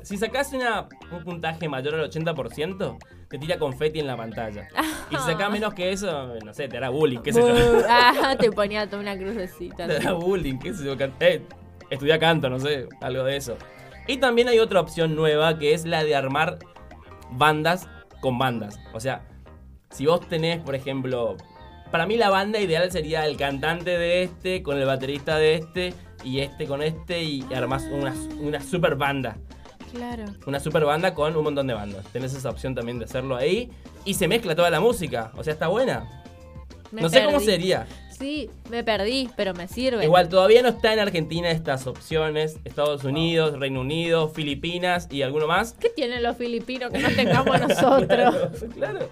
Si 0.02 0.16
sacás 0.16 0.52
una, 0.52 0.88
un 1.12 1.22
puntaje 1.22 1.68
mayor 1.68 1.94
al 1.94 2.10
80%, 2.10 2.98
te 3.28 3.38
tira 3.38 3.58
confeti 3.58 4.00
en 4.00 4.06
la 4.08 4.16
pantalla. 4.16 4.68
Y 5.10 5.16
si 5.16 5.22
sacás 5.22 5.50
menos 5.50 5.74
que 5.74 5.92
eso, 5.92 6.34
no 6.44 6.52
sé, 6.52 6.66
te 6.66 6.76
hará 6.76 6.88
bullying, 6.88 7.20
qué 7.20 7.32
sé 7.32 7.40
yo. 7.40 7.82
Ah, 7.88 8.34
te 8.40 8.50
ponía 8.50 8.86
toda 8.86 9.00
una 9.00 9.16
crucecita. 9.16 9.86
Te 9.86 9.96
hará 9.98 10.12
bullying, 10.14 10.58
qué 10.58 10.74
sé 10.74 10.84
yo. 10.84 10.96
Eh, 11.20 11.42
estudia 11.88 12.18
canto, 12.18 12.50
no 12.50 12.58
sé, 12.58 12.88
algo 13.00 13.22
de 13.22 13.36
eso. 13.36 13.56
Y 14.08 14.16
también 14.16 14.48
hay 14.48 14.58
otra 14.58 14.80
opción 14.80 15.14
nueva 15.14 15.58
que 15.58 15.72
es 15.72 15.84
la 15.84 16.02
de 16.02 16.16
armar 16.16 16.58
bandas 17.30 17.88
con 18.20 18.38
bandas. 18.38 18.80
O 18.92 18.98
sea, 18.98 19.22
si 19.90 20.06
vos 20.06 20.20
tenés, 20.28 20.60
por 20.60 20.74
ejemplo, 20.74 21.36
para 21.90 22.06
mí 22.06 22.16
la 22.16 22.30
banda 22.30 22.60
ideal 22.60 22.90
sería 22.90 23.26
el 23.26 23.36
cantante 23.36 23.98
de 23.98 24.22
este 24.22 24.62
con 24.62 24.78
el 24.78 24.86
baterista 24.86 25.36
de 25.36 25.54
este 25.54 25.94
y 26.24 26.40
este 26.40 26.66
con 26.66 26.82
este 26.82 27.22
y 27.22 27.44
armás 27.54 27.84
una, 27.90 28.14
una 28.40 28.60
super 28.60 28.96
banda. 28.96 29.36
Claro. 29.92 30.24
Una 30.46 30.60
super 30.60 30.84
banda 30.84 31.14
con 31.14 31.36
un 31.36 31.42
montón 31.42 31.66
de 31.66 31.74
bandas. 31.74 32.06
Tenés 32.12 32.32
esa 32.34 32.48
opción 32.50 32.74
también 32.74 32.98
de 32.98 33.06
hacerlo 33.06 33.36
ahí 33.36 33.70
y 34.04 34.14
se 34.14 34.28
mezcla 34.28 34.54
toda 34.54 34.70
la 34.70 34.80
música. 34.80 35.32
O 35.36 35.42
sea, 35.42 35.52
está 35.52 35.66
buena. 35.66 36.22
Me 36.92 37.02
no 37.02 37.08
sé 37.08 37.24
cómo 37.24 37.40
sería. 37.40 37.86
Sí, 38.16 38.50
me 38.68 38.84
perdí, 38.84 39.30
pero 39.34 39.54
me 39.54 39.66
sirve. 39.66 40.04
Igual 40.04 40.28
todavía 40.28 40.62
no 40.62 40.68
está 40.68 40.92
en 40.92 40.98
Argentina 40.98 41.50
estas 41.50 41.86
opciones. 41.86 42.58
Estados 42.64 43.02
Unidos, 43.04 43.58
Reino 43.58 43.80
Unido, 43.80 44.28
Filipinas 44.28 45.08
y 45.10 45.22
alguno 45.22 45.46
más. 45.46 45.72
¿Qué 45.72 45.88
tienen 45.88 46.22
los 46.22 46.36
filipinos 46.36 46.92
que 46.92 46.98
no 46.98 47.08
tengamos 47.08 47.60
nosotros? 47.68 48.64
claro. 48.74 49.08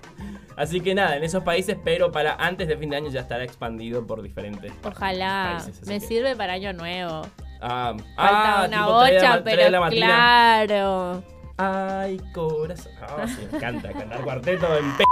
Así 0.59 0.81
que 0.81 0.92
nada, 0.92 1.16
en 1.16 1.23
esos 1.23 1.44
países, 1.44 1.77
pero 1.85 2.11
para 2.11 2.35
antes 2.35 2.66
de 2.66 2.77
fin 2.77 2.90
de 2.90 2.97
año 2.97 3.11
ya 3.11 3.21
estará 3.21 3.44
expandido 3.44 4.05
por 4.05 4.23
diferentes 4.23 4.73
Ojalá. 4.85 5.59
países. 5.62 5.87
Me 5.87 6.01
que- 6.01 6.07
sirve 6.07 6.35
para 6.35 6.55
año 6.55 6.73
nuevo. 6.73 7.23
Ah, 7.61 7.94
Falta 8.16 8.62
ah, 8.62 8.66
una 8.66 8.68
de 8.68 8.77
la 8.77 8.87
bocha, 8.87 9.42
pero 9.44 9.88
claro. 9.90 11.23
Ay, 11.57 12.21
corazón. 12.33 12.92
Ah, 13.01 13.27
sí, 13.27 13.47
me 13.51 13.57
encanta 13.59 13.92
cantar 13.92 14.21
cuarteto 14.23 14.66
en 14.77 14.97
p. 14.97 15.05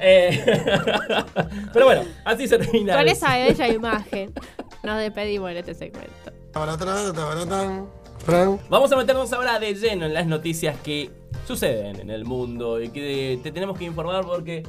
Eh, 0.00 0.44
pero 1.72 1.84
bueno, 1.86 2.02
así 2.24 2.46
se 2.46 2.58
termina. 2.58 2.96
Con 2.96 3.08
esa 3.08 3.36
bella 3.38 3.68
imagen 3.68 4.32
nos 4.84 4.98
despedimos 4.98 5.50
en 5.50 5.56
este 5.58 5.74
segmento. 5.74 6.32
Vamos 8.68 8.92
a 8.92 8.96
meternos 8.96 9.32
ahora 9.32 9.58
de 9.58 9.74
lleno 9.74 10.06
en 10.06 10.14
las 10.14 10.26
noticias 10.26 10.76
que 10.82 11.10
suceden 11.46 11.98
en 12.00 12.10
el 12.10 12.24
mundo 12.24 12.80
y 12.80 12.88
que 12.90 13.40
te 13.42 13.50
tenemos 13.50 13.76
que 13.78 13.84
informar 13.84 14.24
porque 14.24 14.62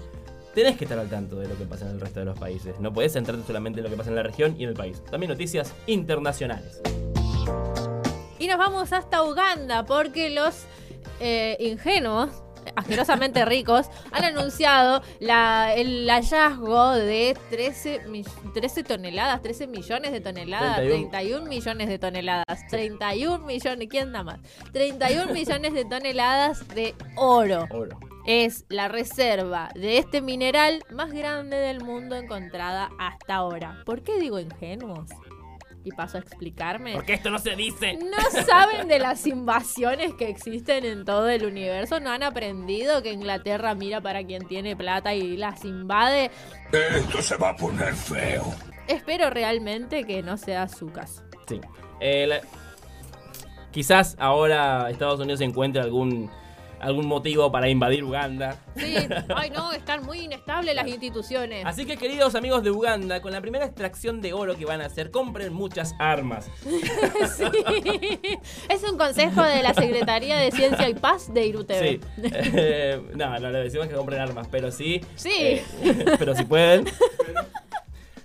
tenés 0.53 0.77
que 0.77 0.85
estar 0.85 0.99
al 0.99 1.09
tanto 1.09 1.37
de 1.37 1.47
lo 1.47 1.57
que 1.57 1.65
pasa 1.65 1.85
en 1.85 1.91
el 1.95 1.99
resto 2.01 2.19
de 2.19 2.25
los 2.25 2.37
países. 2.39 2.79
No 2.79 2.93
podés 2.93 3.13
centrarte 3.13 3.43
solamente 3.45 3.79
en 3.79 3.85
lo 3.85 3.89
que 3.89 3.97
pasa 3.97 4.09
en 4.09 4.15
la 4.15 4.23
región 4.23 4.55
y 4.59 4.63
en 4.63 4.69
el 4.69 4.75
país. 4.75 5.01
También 5.09 5.29
noticias 5.31 5.73
internacionales. 5.87 6.81
Y 8.39 8.47
nos 8.47 8.57
vamos 8.57 8.91
hasta 8.93 9.23
Uganda 9.23 9.85
porque 9.85 10.29
los 10.29 10.65
eh, 11.19 11.55
ingenuos, 11.59 12.29
asquerosamente 12.75 13.45
ricos, 13.45 13.87
han 14.11 14.25
anunciado 14.25 15.01
la- 15.19 15.73
el 15.75 16.07
hallazgo 16.09 16.91
de 16.91 17.37
13, 17.49 18.01
mi- 18.07 18.25
13 18.53 18.83
toneladas, 18.83 19.41
13 19.41 19.67
millones 19.67 20.11
de 20.11 20.19
toneladas, 20.21 20.75
31. 20.77 21.09
31 21.11 21.45
millones 21.49 21.87
de 21.87 21.99
toneladas, 21.99 22.67
31 22.69 23.45
millones, 23.45 23.87
¿quién 23.89 24.11
da 24.11 24.23
más? 24.23 24.39
31 24.73 25.31
millones 25.33 25.73
de 25.73 25.85
toneladas 25.85 26.67
de 26.69 26.95
oro. 27.15 27.65
Oro. 27.69 27.97
Es 28.25 28.65
la 28.69 28.87
reserva 28.87 29.69
de 29.75 29.97
este 29.97 30.21
mineral 30.21 30.83
más 30.91 31.11
grande 31.11 31.57
del 31.57 31.83
mundo 31.83 32.15
encontrada 32.15 32.89
hasta 32.99 33.35
ahora. 33.35 33.81
¿Por 33.85 34.01
qué 34.03 34.17
digo 34.19 34.39
ingenuos? 34.39 35.09
Y 35.85 35.91
paso 35.91 36.15
a 36.17 36.21
explicarme. 36.21 36.93
Porque 36.93 37.13
esto 37.13 37.29
no 37.29 37.39
se 37.39 37.57
dice. 37.57 37.95
¿No 37.97 38.43
saben 38.45 38.87
de 38.87 38.99
las 38.99 39.27
invasiones 39.27 40.13
que 40.13 40.29
existen 40.29 40.85
en 40.85 41.03
todo 41.03 41.27
el 41.27 41.45
universo? 41.45 41.99
¿No 41.99 42.11
han 42.11 42.23
aprendido 42.23 43.03
que 43.03 43.11
Inglaterra 43.11 43.75
mira 43.75 43.99
para 43.99 44.23
quien 44.23 44.47
tiene 44.47 44.77
plata 44.77 45.13
y 45.13 45.35
las 45.35 45.65
invade? 45.65 46.31
Esto 46.71 47.21
se 47.21 47.35
va 47.35 47.49
a 47.49 47.55
poner 47.57 47.93
feo. 47.93 48.45
Espero 48.87 49.29
realmente 49.29 50.05
que 50.05 50.23
no 50.23 50.37
sea 50.37 50.69
su 50.69 50.87
caso. 50.89 51.23
Sí. 51.49 51.59
Eh, 51.99 52.27
la- 52.27 52.41
Quizás 53.71 54.15
ahora 54.19 54.89
Estados 54.89 55.19
Unidos 55.19 55.41
encuentre 55.41 55.81
algún, 55.81 56.29
algún 56.83 57.07
motivo 57.07 57.51
para 57.51 57.69
invadir 57.69 58.03
Uganda. 58.03 58.57
Sí, 58.75 58.95
ay 59.35 59.49
no, 59.49 59.71
están 59.71 60.03
muy 60.05 60.19
inestables 60.19 60.75
las 60.75 60.87
instituciones. 60.87 61.65
Así 61.65 61.85
que 61.85 61.97
queridos 61.97 62.35
amigos 62.35 62.63
de 62.63 62.71
Uganda, 62.71 63.21
con 63.21 63.31
la 63.31 63.41
primera 63.41 63.65
extracción 63.65 64.21
de 64.21 64.33
oro 64.33 64.55
que 64.57 64.65
van 64.65 64.81
a 64.81 64.85
hacer, 64.85 65.11
compren 65.11 65.53
muchas 65.53 65.95
armas. 65.99 66.49
Sí. 67.37 67.45
Es 68.69 68.83
un 68.83 68.97
consejo 68.97 69.41
de 69.43 69.61
la 69.63 69.73
Secretaría 69.73 70.37
de 70.37 70.51
Ciencia 70.51 70.87
y 70.89 70.93
Paz 70.93 71.33
de 71.33 71.45
IRUTV. 71.47 71.79
Sí. 71.79 71.99
Eh, 72.23 73.01
no, 73.15 73.39
no 73.39 73.49
le 73.51 73.59
decimos 73.59 73.87
que 73.87 73.95
compren 73.95 74.19
armas, 74.21 74.47
pero 74.51 74.71
sí. 74.71 75.01
Sí. 75.15 75.31
eh, 75.33 75.63
pero 76.19 76.35
si 76.35 76.43
pueden. 76.45 76.85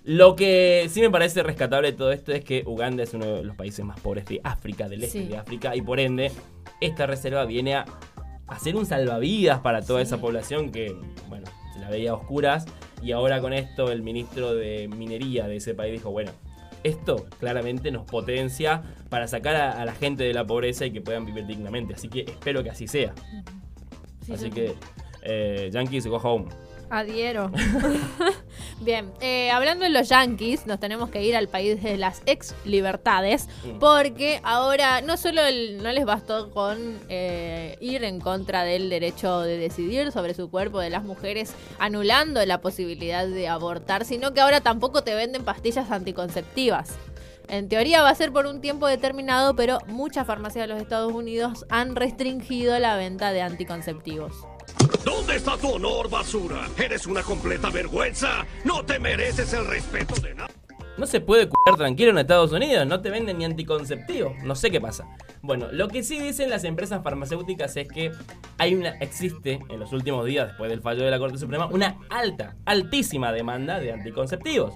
Lo 0.05 0.37
que 0.37 0.87
sí 0.91 1.01
me 1.03 1.11
parece 1.11 1.43
rescatable 1.43 1.91
de 1.93 1.97
todo 1.97 2.13
esto 2.13 2.33
es 2.33 2.43
que 2.43 2.63
Uganda 2.67 3.03
es 3.03 3.13
uno 3.13 3.27
de 3.27 3.45
los 3.45 3.55
países 3.57 3.85
más 3.85 4.01
pobres 4.01 4.25
de 4.25 4.41
África, 4.43 4.89
del 4.89 5.05
este 5.05 5.21
Sí. 5.23 5.27
de 5.29 5.37
África, 5.37 5.77
y 5.77 5.83
por 5.83 6.01
ende, 6.01 6.33
esta 6.81 7.07
reserva 7.07 7.45
viene 7.45 7.75
a 7.75 7.85
hacer 8.49 8.75
un 8.77 8.87
salvavidas 8.87 9.61
para 9.61 9.83
toda 9.83 10.01
Sí. 10.01 10.07
esa 10.07 10.21
población 10.21 10.71
que, 10.73 10.97
bueno, 11.29 11.47
se 11.73 11.79
la 11.81 11.89
veía 11.91 12.11
a 12.11 12.15
oscuras. 12.15 12.67
Y 13.03 13.13
ahora 13.13 13.41
con 13.41 13.53
esto, 13.53 13.93
el 13.93 14.03
ministro 14.03 14.55
de 14.55 14.89
Minería 14.89 15.47
de 15.47 15.57
ese 15.57 15.75
país 15.75 15.93
dijo: 15.93 16.11
bueno. 16.11 16.33
Esto 16.85 17.27
claramente 17.41 17.91
nos 17.91 18.05
potencia 18.05 18.83
para 19.11 19.27
sacar 19.27 19.57
a, 19.57 19.73
a 19.83 19.85
la 19.85 19.93
gente 19.95 20.23
de 20.23 20.33
la 20.33 20.47
pobreza 20.47 20.87
y 20.87 20.93
que 20.93 21.01
puedan 21.01 21.27
vivir 21.27 21.45
dignamente. 21.45 21.95
Así 21.95 22.09
que 22.09 22.21
espero 22.21 22.63
que 22.63 22.71
así 22.71 22.87
sea. 22.87 23.15
Sí, 24.25 24.33
Así 24.35 24.45
sí. 24.45 24.51
que, 24.53 24.75
eh, 25.23 25.71
Yankees, 25.73 26.07
go 26.07 26.19
home. 26.19 26.47
Adhiero. 26.89 27.51
Bien, 28.81 29.13
eh, 29.21 29.51
hablando 29.51 29.85
de 29.85 29.91
los 29.91 30.09
yankees, 30.09 30.67
nos 30.67 30.79
tenemos 30.81 31.11
que 31.11 31.23
ir 31.25 31.37
al 31.37 31.49
país 31.49 31.83
de 31.83 31.97
las 31.97 32.23
ex 32.27 32.55
libertades, 32.65 33.49
Mm. 33.65 33.79
porque 33.79 34.41
ahora 34.45 35.01
no 35.01 35.17
solo 35.17 35.43
el- 35.43 35.83
no 35.83 35.91
les 35.93 36.05
bastó 36.05 36.51
con 36.51 36.99
eh, 37.09 37.77
ir 37.81 38.05
en 38.05 38.21
contra 38.21 38.65
del 38.65 38.89
derecho 38.91 39.41
de 39.41 39.59
decidir 39.59 40.13
sobre 40.13 40.35
su 40.35 40.51
cuerpo 40.51 40.79
de 40.81 40.91
las 40.91 41.03
mujeres, 41.05 41.55
anulando 41.79 42.45
la 42.47 42.61
posibilidad 42.61 43.27
de 43.27 43.49
abortar, 43.49 44.05
sino 44.05 44.33
que 44.33 44.41
ahora 44.41 44.61
tampoco 44.61 45.03
te 45.03 45.15
venden 45.15 45.45
pastillas 45.45 45.91
anticonceptivas. 45.91 46.91
En 47.49 47.69
teoría 47.71 48.03
va 48.03 48.11
a 48.11 48.15
ser 48.15 48.31
por 48.31 48.47
un 48.47 48.61
tiempo 48.61 48.87
determinado, 48.87 49.57
pero 49.57 49.79
muchas 49.87 50.27
farmacias 50.27 50.69
de 50.69 50.75
los 50.75 50.83
Estados 50.83 51.13
Unidos 51.13 51.65
han 51.71 51.97
restringido 51.97 52.79
la 52.79 52.95
venta 52.97 53.33
de 53.33 53.41
anticonceptivos. 53.41 54.35
¿Dónde 55.09 55.37
está 55.37 55.57
tu 55.57 55.71
honor, 55.71 56.11
basura? 56.11 56.69
Eres 56.77 57.07
una 57.07 57.23
completa 57.23 57.71
vergüenza. 57.71 58.45
No 58.63 58.85
te 58.85 58.99
mereces 58.99 59.55
el 59.55 59.67
respeto 59.67 60.15
de 60.21 60.35
nadie. 60.35 60.55
No 60.99 61.07
se 61.07 61.23
puede 61.23 61.49
cuidar 61.49 61.79
tranquilo 61.79 62.11
en 62.11 62.19
Estados 62.19 62.53
Unidos, 62.53 62.87
no 62.87 63.01
te 63.01 63.09
venden 63.09 63.39
ni 63.39 63.47
anticonceptivos, 63.47 64.35
no 64.45 64.55
sé 64.55 64.71
qué 64.71 64.83
pasa. 64.83 65.09
Bueno, 65.41 65.69
lo 65.73 65.89
que 65.89 66.03
sí 66.03 66.19
dicen 66.19 66.51
las 66.51 66.65
empresas 66.65 67.03
farmacéuticas 67.03 67.75
es 67.79 67.89
que 67.89 68.13
hay 68.59 68.75
una 68.75 68.91
existe 68.99 69.61
en 69.71 69.81
los 69.81 69.95
últimos 69.95 70.27
días 70.27 70.49
después 70.49 70.69
del 70.69 70.83
fallo 70.83 71.03
de 71.03 71.11
la 71.11 71.19
Corte 71.19 71.39
Suprema 71.39 71.69
una 71.69 71.97
alta, 72.11 72.57
altísima 72.67 73.33
demanda 73.33 73.81
de 73.81 73.93
anticonceptivos. 73.93 74.75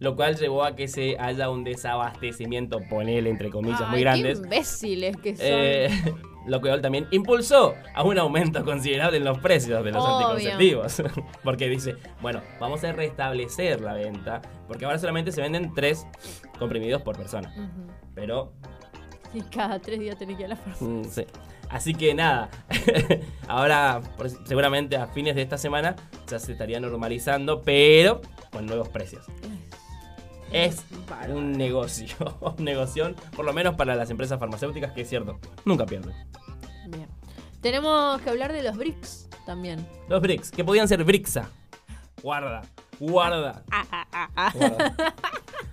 Lo 0.00 0.16
cual 0.16 0.36
llevó 0.36 0.64
a 0.64 0.74
que 0.74 0.88
se 0.88 1.16
haya 1.20 1.50
un 1.50 1.62
desabastecimiento, 1.62 2.80
ponele 2.90 3.30
entre 3.30 3.50
comillas, 3.50 3.88
muy 3.88 3.98
Ay, 3.98 4.02
grandes. 4.02 4.40
Qué 4.40 4.44
imbéciles 4.44 5.16
que 5.18 5.36
son. 5.36 5.46
Eh, 5.46 6.14
lo 6.46 6.60
cual 6.60 6.80
también 6.80 7.06
impulsó 7.10 7.74
a 7.94 8.02
un 8.02 8.18
aumento 8.18 8.64
considerable 8.64 9.18
en 9.18 9.24
los 9.24 9.38
precios 9.38 9.84
de 9.84 9.92
los 9.92 10.04
Obvio. 10.04 10.28
anticonceptivos. 10.28 11.02
Porque 11.44 11.68
dice, 11.68 11.96
bueno, 12.20 12.40
vamos 12.60 12.82
a 12.84 12.92
restablecer 12.92 13.80
la 13.80 13.94
venta, 13.94 14.40
porque 14.68 14.84
ahora 14.84 14.98
solamente 14.98 15.32
se 15.32 15.40
venden 15.40 15.72
tres 15.74 16.06
comprimidos 16.58 17.02
por 17.02 17.16
persona. 17.16 17.54
Pero, 18.14 18.52
Y 19.34 19.40
cada 19.42 19.78
tres 19.78 20.00
días 20.00 20.16
tenés 20.18 20.36
que 20.36 20.42
ir 20.42 20.46
a 20.46 20.48
la 20.50 20.56
farmacia. 20.56 20.86
mm, 20.86 21.04
sí. 21.04 21.26
Así 21.70 21.94
que 21.94 22.12
nada, 22.14 22.50
ahora 23.48 24.02
seguramente 24.44 24.96
a 24.96 25.06
fines 25.06 25.34
de 25.34 25.40
esta 25.42 25.56
semana 25.56 25.96
ya 26.26 26.38
se 26.38 26.52
estaría 26.52 26.78
normalizando, 26.80 27.62
pero 27.62 28.20
con 28.50 28.66
nuevos 28.66 28.90
precios. 28.90 29.24
Es 30.52 30.84
un 31.28 31.52
negocio, 31.52 32.14
un 32.40 32.64
negocio, 32.64 33.14
por 33.34 33.44
lo 33.44 33.52
menos 33.52 33.74
para 33.74 33.94
las 33.96 34.10
empresas 34.10 34.38
farmacéuticas, 34.38 34.92
que 34.92 35.02
es 35.02 35.08
cierto, 35.08 35.38
nunca 35.64 35.86
pierden. 35.86 36.14
Bien. 36.88 37.08
Tenemos 37.60 38.20
que 38.22 38.30
hablar 38.30 38.52
de 38.52 38.62
los 38.62 38.76
BRICS 38.76 39.28
también. 39.46 39.86
Los 40.08 40.20
BRICS, 40.20 40.50
que 40.50 40.64
podían 40.64 40.88
ser 40.88 41.04
BRICSA. 41.04 41.48
Guarda, 42.22 42.62
guarda. 43.00 43.62
Ah, 43.70 44.52
guarda. 44.54 44.94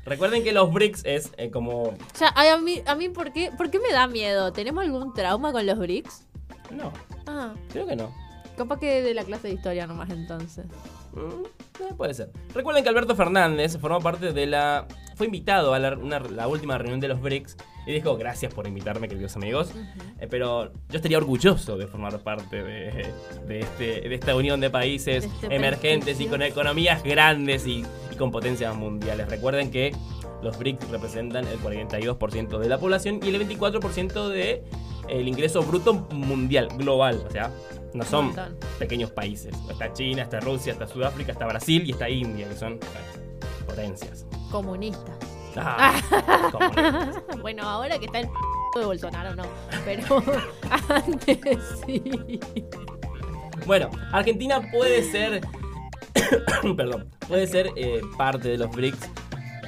Recuerden 0.05 0.43
que 0.43 0.51
los 0.51 0.71
BRICS 0.71 1.01
es 1.05 1.31
eh, 1.37 1.51
como. 1.51 1.93
Ya, 2.19 2.29
a 2.29 2.57
mí, 2.57 2.81
a 2.85 2.95
mí 2.95 3.09
¿por, 3.09 3.31
qué, 3.33 3.51
¿por 3.55 3.69
qué 3.69 3.79
me 3.79 3.91
da 3.91 4.07
miedo? 4.07 4.51
¿Tenemos 4.53 4.83
algún 4.83 5.13
trauma 5.13 5.51
con 5.51 5.65
los 5.65 5.77
BRICS? 5.77 6.25
No, 6.71 6.91
Ah, 7.27 7.53
creo 7.71 7.85
que 7.85 7.95
no. 7.95 8.13
capaz 8.57 8.79
que 8.79 9.01
de 9.01 9.13
la 9.13 9.23
clase 9.23 9.47
de 9.49 9.53
historia 9.55 9.85
nomás 9.87 10.09
entonces. 10.09 10.65
Mm, 11.13 11.43
eh, 11.83 11.93
puede 11.97 12.13
ser. 12.13 12.29
Recuerden 12.53 12.83
que 12.83 12.89
Alberto 12.89 13.15
Fernández 13.15 13.77
formó 13.77 13.99
parte 13.99 14.33
de 14.33 14.45
la. 14.45 14.85
Fue 15.15 15.25
invitado 15.25 15.73
a 15.73 15.79
la, 15.79 15.97
una- 15.97 16.19
la 16.19 16.47
última 16.47 16.77
reunión 16.77 16.99
de 16.99 17.07
los 17.09 17.21
BRICS 17.21 17.57
y 17.87 17.93
dijo: 17.93 18.15
Gracias 18.17 18.53
por 18.53 18.67
invitarme, 18.67 19.07
queridos 19.07 19.35
amigos. 19.35 19.71
Eh, 20.19 20.27
pero 20.29 20.71
yo 20.89 20.95
estaría 20.95 21.17
orgulloso 21.17 21.77
de 21.77 21.87
formar 21.87 22.19
parte 22.19 22.63
de, 22.63 23.13
de 23.47 23.59
este, 23.59 24.01
de 24.07 24.15
esta 24.15 24.35
unión 24.35 24.59
de 24.61 24.69
países 24.69 25.25
este 25.25 25.53
emergentes 25.55 26.19
y 26.21 26.27
con 26.27 26.41
economías 26.41 27.03
grandes 27.03 27.65
y, 27.67 27.83
y 28.11 28.15
con 28.15 28.31
potencias 28.31 28.75
mundiales. 28.75 29.27
Recuerden 29.29 29.71
que 29.71 29.93
los 30.41 30.57
BRICS 30.57 30.89
representan 30.89 31.45
el 31.47 31.59
42% 31.59 32.59
de 32.59 32.69
la 32.69 32.77
población 32.77 33.19
y 33.21 33.27
el 33.29 33.45
24% 33.47 34.27
de 34.29 34.63
el 35.09 35.27
ingreso 35.27 35.63
bruto 35.63 35.93
mundial, 36.11 36.69
global. 36.77 37.21
O 37.27 37.31
sea, 37.31 37.51
no 37.93 38.03
son 38.03 38.27
montón. 38.27 38.57
pequeños 38.77 39.11
países. 39.11 39.53
Está 39.69 39.91
China, 39.93 40.23
está 40.23 40.39
Rusia, 40.39 40.73
está 40.73 40.87
Sudáfrica, 40.87 41.31
está 41.31 41.45
Brasil 41.45 41.83
y 41.85 41.91
está 41.91 42.09
India, 42.09 42.47
que 42.47 42.55
son 42.55 42.79
bueno, 42.79 43.65
potencias. 43.65 44.25
Comunistas. 44.51 45.15
Ah, 45.55 45.99
comunistas. 46.51 47.41
bueno, 47.41 47.63
ahora 47.63 47.97
que 47.97 48.05
está 48.05 48.19
el 48.19 48.29
de 48.75 48.85
Bolsonaro, 48.85 49.35
no. 49.35 49.43
Pero 49.85 50.23
antes 50.89 51.59
sí. 51.85 52.39
Bueno, 53.65 53.89
Argentina 54.11 54.61
puede 54.71 55.03
ser. 55.03 55.41
perdón. 56.75 57.09
Puede 57.27 57.47
ser 57.47 57.71
eh, 57.75 58.01
parte 58.17 58.49
de 58.49 58.57
los 58.57 58.71
BRICS. 58.71 59.09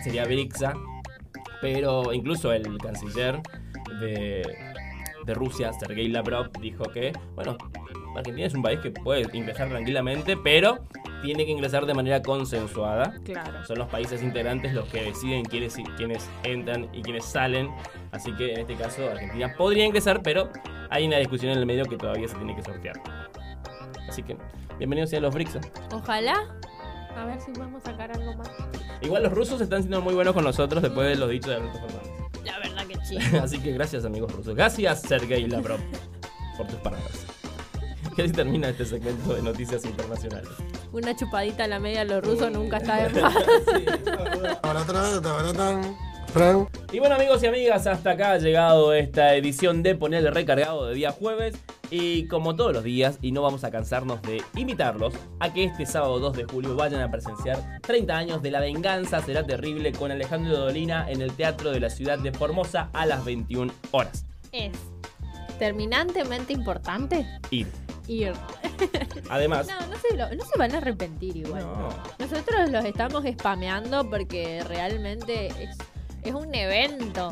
Sería 0.03 0.25
BRICSA. 0.25 0.73
Pero 1.61 2.11
incluso 2.11 2.51
el 2.51 2.77
canciller 2.79 3.39
de, 3.99 4.41
de 5.25 5.33
Rusia, 5.33 5.71
Sergei 5.73 6.07
Lavrov, 6.07 6.51
dijo 6.59 6.85
que, 6.85 7.13
bueno, 7.35 7.55
Argentina 8.15 8.47
es 8.47 8.53
un 8.53 8.61
país 8.61 8.79
que 8.79 8.91
puede 8.91 9.25
ingresar 9.35 9.69
tranquilamente, 9.69 10.37
pero 10.37 10.79
tiene 11.21 11.45
que 11.45 11.51
ingresar 11.51 11.85
de 11.85 11.93
manera 11.93 12.21
consensuada. 12.21 13.13
Claro. 13.23 13.63
Son 13.65 13.77
los 13.77 13.87
países 13.87 14.21
integrantes 14.21 14.73
los 14.73 14.87
que 14.89 15.03
deciden 15.03 15.45
quiénes, 15.45 15.77
quiénes 15.97 16.29
entran 16.43 16.89
y 16.93 17.01
quiénes 17.01 17.25
salen. 17.25 17.69
Así 18.11 18.33
que 18.33 18.53
en 18.53 18.59
este 18.61 18.75
caso 18.75 19.09
Argentina 19.09 19.53
podría 19.57 19.85
ingresar, 19.85 20.21
pero 20.23 20.49
hay 20.89 21.07
una 21.07 21.17
discusión 21.17 21.51
en 21.51 21.59
el 21.59 21.65
medio 21.65 21.85
que 21.85 21.97
todavía 21.97 22.27
se 22.27 22.35
tiene 22.35 22.55
que 22.55 22.63
sortear. 22.63 23.01
Así 24.09 24.23
que 24.23 24.35
bienvenidos 24.77 25.09
sean 25.09 25.23
los 25.23 25.33
BRICS. 25.33 25.55
¿eh? 25.55 25.61
Ojalá. 25.93 26.57
A 27.15 27.25
ver 27.25 27.39
si 27.41 27.51
podemos 27.51 27.83
sacar 27.83 28.11
algo 28.11 28.33
más. 28.35 28.49
Igual 29.01 29.23
los 29.23 29.31
rusos 29.33 29.59
están 29.61 29.81
siendo 29.81 30.01
muy 30.01 30.13
buenos 30.13 30.33
con 30.33 30.43
nosotros 30.43 30.81
después 30.81 31.07
de 31.07 31.15
los 31.15 31.29
dichos 31.29 31.49
de 31.49 31.55
Alberto 31.57 31.79
Fernández. 31.79 32.11
La 32.45 32.59
verdad 32.59 32.87
que 32.87 33.05
sí. 33.05 33.17
Así 33.37 33.59
que 33.59 33.71
gracias 33.73 34.05
amigos 34.05 34.33
rusos. 34.33 34.55
Gracias 34.55 35.01
Sergei 35.01 35.47
Lavrov 35.47 35.79
por 36.57 36.67
tus 36.67 36.79
palabras. 36.79 37.25
Y 38.17 38.21
así 38.21 38.33
termina 38.33 38.69
este 38.69 38.85
segmento 38.85 39.33
de 39.33 39.41
noticias 39.41 39.85
internacionales. 39.85 40.49
Una 40.91 41.15
chupadita 41.15 41.63
a 41.63 41.67
la 41.67 41.79
media 41.79 42.01
a 42.01 42.05
los 42.05 42.23
rusos 42.23 42.51
nunca 42.51 42.77
está 42.77 43.07
de 43.07 43.21
más. 43.21 43.35
Y 46.93 46.99
bueno 46.99 47.15
amigos 47.15 47.43
y 47.43 47.47
amigas, 47.47 47.87
hasta 47.87 48.11
acá 48.11 48.31
ha 48.31 48.37
llegado 48.37 48.93
esta 48.93 49.35
edición 49.35 49.83
de 49.83 49.95
Ponerle 49.95 50.31
Recargado 50.31 50.85
de 50.85 50.95
día 50.95 51.11
jueves. 51.11 51.55
Y 51.89 52.25
como 52.27 52.55
todos 52.55 52.71
los 52.71 52.85
días, 52.85 53.17
y 53.21 53.33
no 53.33 53.41
vamos 53.41 53.65
a 53.65 53.71
cansarnos 53.71 54.21
de 54.21 54.41
invitarlos 54.55 55.13
a 55.41 55.51
que 55.51 55.65
este 55.65 55.85
sábado 55.85 56.19
2 56.19 56.37
de 56.37 56.45
julio 56.45 56.75
vayan 56.77 57.01
a 57.01 57.11
presenciar 57.11 57.81
30 57.81 58.17
años 58.17 58.41
de 58.41 58.49
La 58.49 58.61
Venganza 58.61 59.21
Será 59.21 59.45
Terrible 59.45 59.91
con 59.91 60.09
Alejandro 60.09 60.57
Dolina 60.57 61.11
en 61.11 61.21
el 61.21 61.33
Teatro 61.33 61.71
de 61.71 61.81
la 61.81 61.89
Ciudad 61.89 62.17
de 62.17 62.31
Formosa 62.31 62.89
a 62.93 63.05
las 63.05 63.25
21 63.25 63.73
horas. 63.91 64.25
Es 64.53 64.71
terminantemente 65.59 66.53
importante 66.53 67.27
Ir. 67.49 67.67
Ir. 68.07 68.33
Además, 69.29 69.67
No, 69.67 69.87
no 69.87 69.95
se, 69.97 70.15
lo- 70.17 70.35
no 70.35 70.43
se 70.45 70.57
van 70.57 70.73
a 70.73 70.77
arrepentir 70.77 71.37
igual. 71.37 71.61
No. 71.63 71.89
Nosotros 72.19 72.69
los 72.69 72.85
estamos 72.85 73.23
spameando 73.25 74.09
porque 74.09 74.63
realmente 74.67 75.47
es, 75.63 75.77
es 76.23 76.33
un 76.33 76.53
evento 76.53 77.31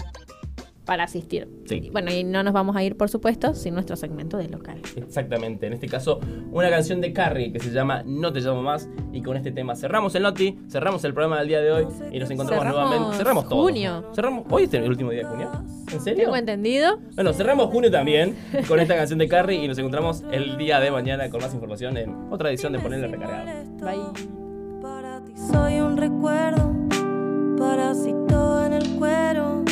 para 0.90 1.04
asistir. 1.04 1.48
Sí. 1.66 1.82
Y 1.84 1.90
Bueno, 1.92 2.12
y 2.12 2.24
no 2.24 2.42
nos 2.42 2.52
vamos 2.52 2.76
a 2.76 2.82
ir, 2.84 2.98
por 2.98 3.10
supuesto, 3.10 3.54
sin 3.54 3.76
nuestro 3.76 3.96
segmento 3.96 4.38
de 4.38 4.50
local. 4.50 4.82
Exactamente, 4.96 5.68
en 5.68 5.74
este 5.74 5.88
caso 5.88 6.20
una 6.52 6.68
canción 6.72 7.00
de 7.00 7.14
Carrie 7.14 7.54
que 7.54 7.60
se 7.60 7.70
llama 7.70 8.02
No 8.08 8.34
te 8.34 8.40
llamo 8.40 8.64
más 8.64 8.90
y 9.14 9.22
con 9.22 9.38
este 9.38 9.52
tema 9.52 9.76
cerramos 9.76 10.16
el 10.16 10.24
Noti, 10.24 10.58
cerramos 10.68 11.04
el 11.04 11.14
programa 11.14 11.38
del 11.38 11.48
día 11.48 11.62
de 11.62 11.72
hoy 11.72 11.88
y 12.12 12.18
nos 12.18 12.32
encontramos 12.32 12.66
Cerramos 12.66 12.90
nuevamente. 12.90 13.18
Cerramos 13.18 13.48
todo. 13.48 13.62
junio. 13.62 14.04
Cerramos, 14.16 14.46
hoy 14.50 14.64
es 14.64 14.74
el 14.74 14.90
último 14.90 15.12
día 15.12 15.20
de 15.20 15.26
junio. 15.26 15.52
¿En 15.94 16.02
serio? 16.02 16.24
¿Tengo 16.24 16.36
entendido? 16.36 16.98
Bueno, 17.14 17.34
cerramos 17.34 17.68
junio 17.68 17.92
también 17.92 18.36
con 18.68 18.80
esta 18.80 18.96
canción 18.96 19.20
de 19.20 19.28
Carrie 19.28 19.64
y 19.64 19.68
nos 19.68 19.78
encontramos 19.78 20.24
el 20.32 20.58
día 20.58 20.80
de 20.80 20.90
mañana 20.90 21.30
con 21.30 21.40
más 21.40 21.54
información 21.54 21.98
en 21.98 22.16
otra 22.32 22.50
edición 22.50 22.74
de 22.74 22.80
Ponerle 22.80 23.08
Recargado. 23.10 23.46
Bye. 23.80 24.82
Para 24.82 25.24
ti 25.24 25.34
soy 25.52 25.82
un 25.82 25.98
recuerdo, 25.98 26.74
parásito 27.60 28.66
en 28.66 28.74
el 28.74 28.90
cuero. 28.98 29.64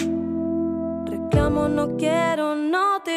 No 1.38 1.96
quiero, 1.96 2.56
no 2.56 3.02
te 3.04 3.17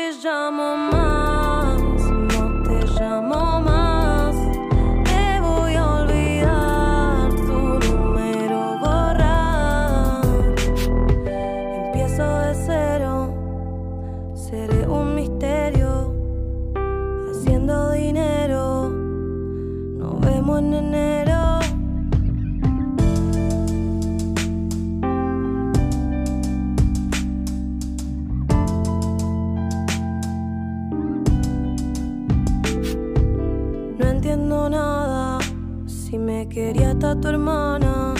quería 36.72 36.92
hasta 36.92 37.20
tu 37.20 37.26
hermana. 37.26 38.14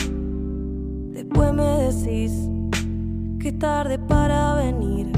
Después 1.13 1.53
me 1.53 1.63
decís 1.87 2.33
que 3.39 3.47
es 3.47 3.59
tarde 3.59 3.97
para 3.97 4.55
venir. 4.55 5.09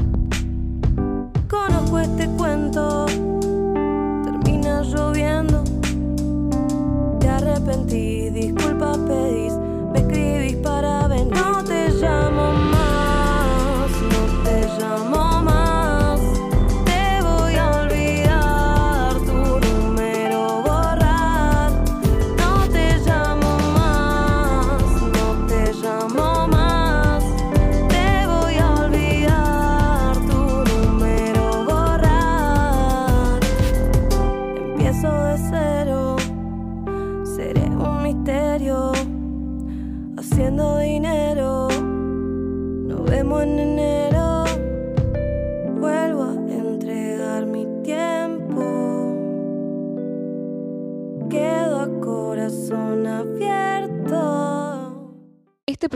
Conozco 1.50 1.98
este 1.98 2.28
cuento, 2.36 3.06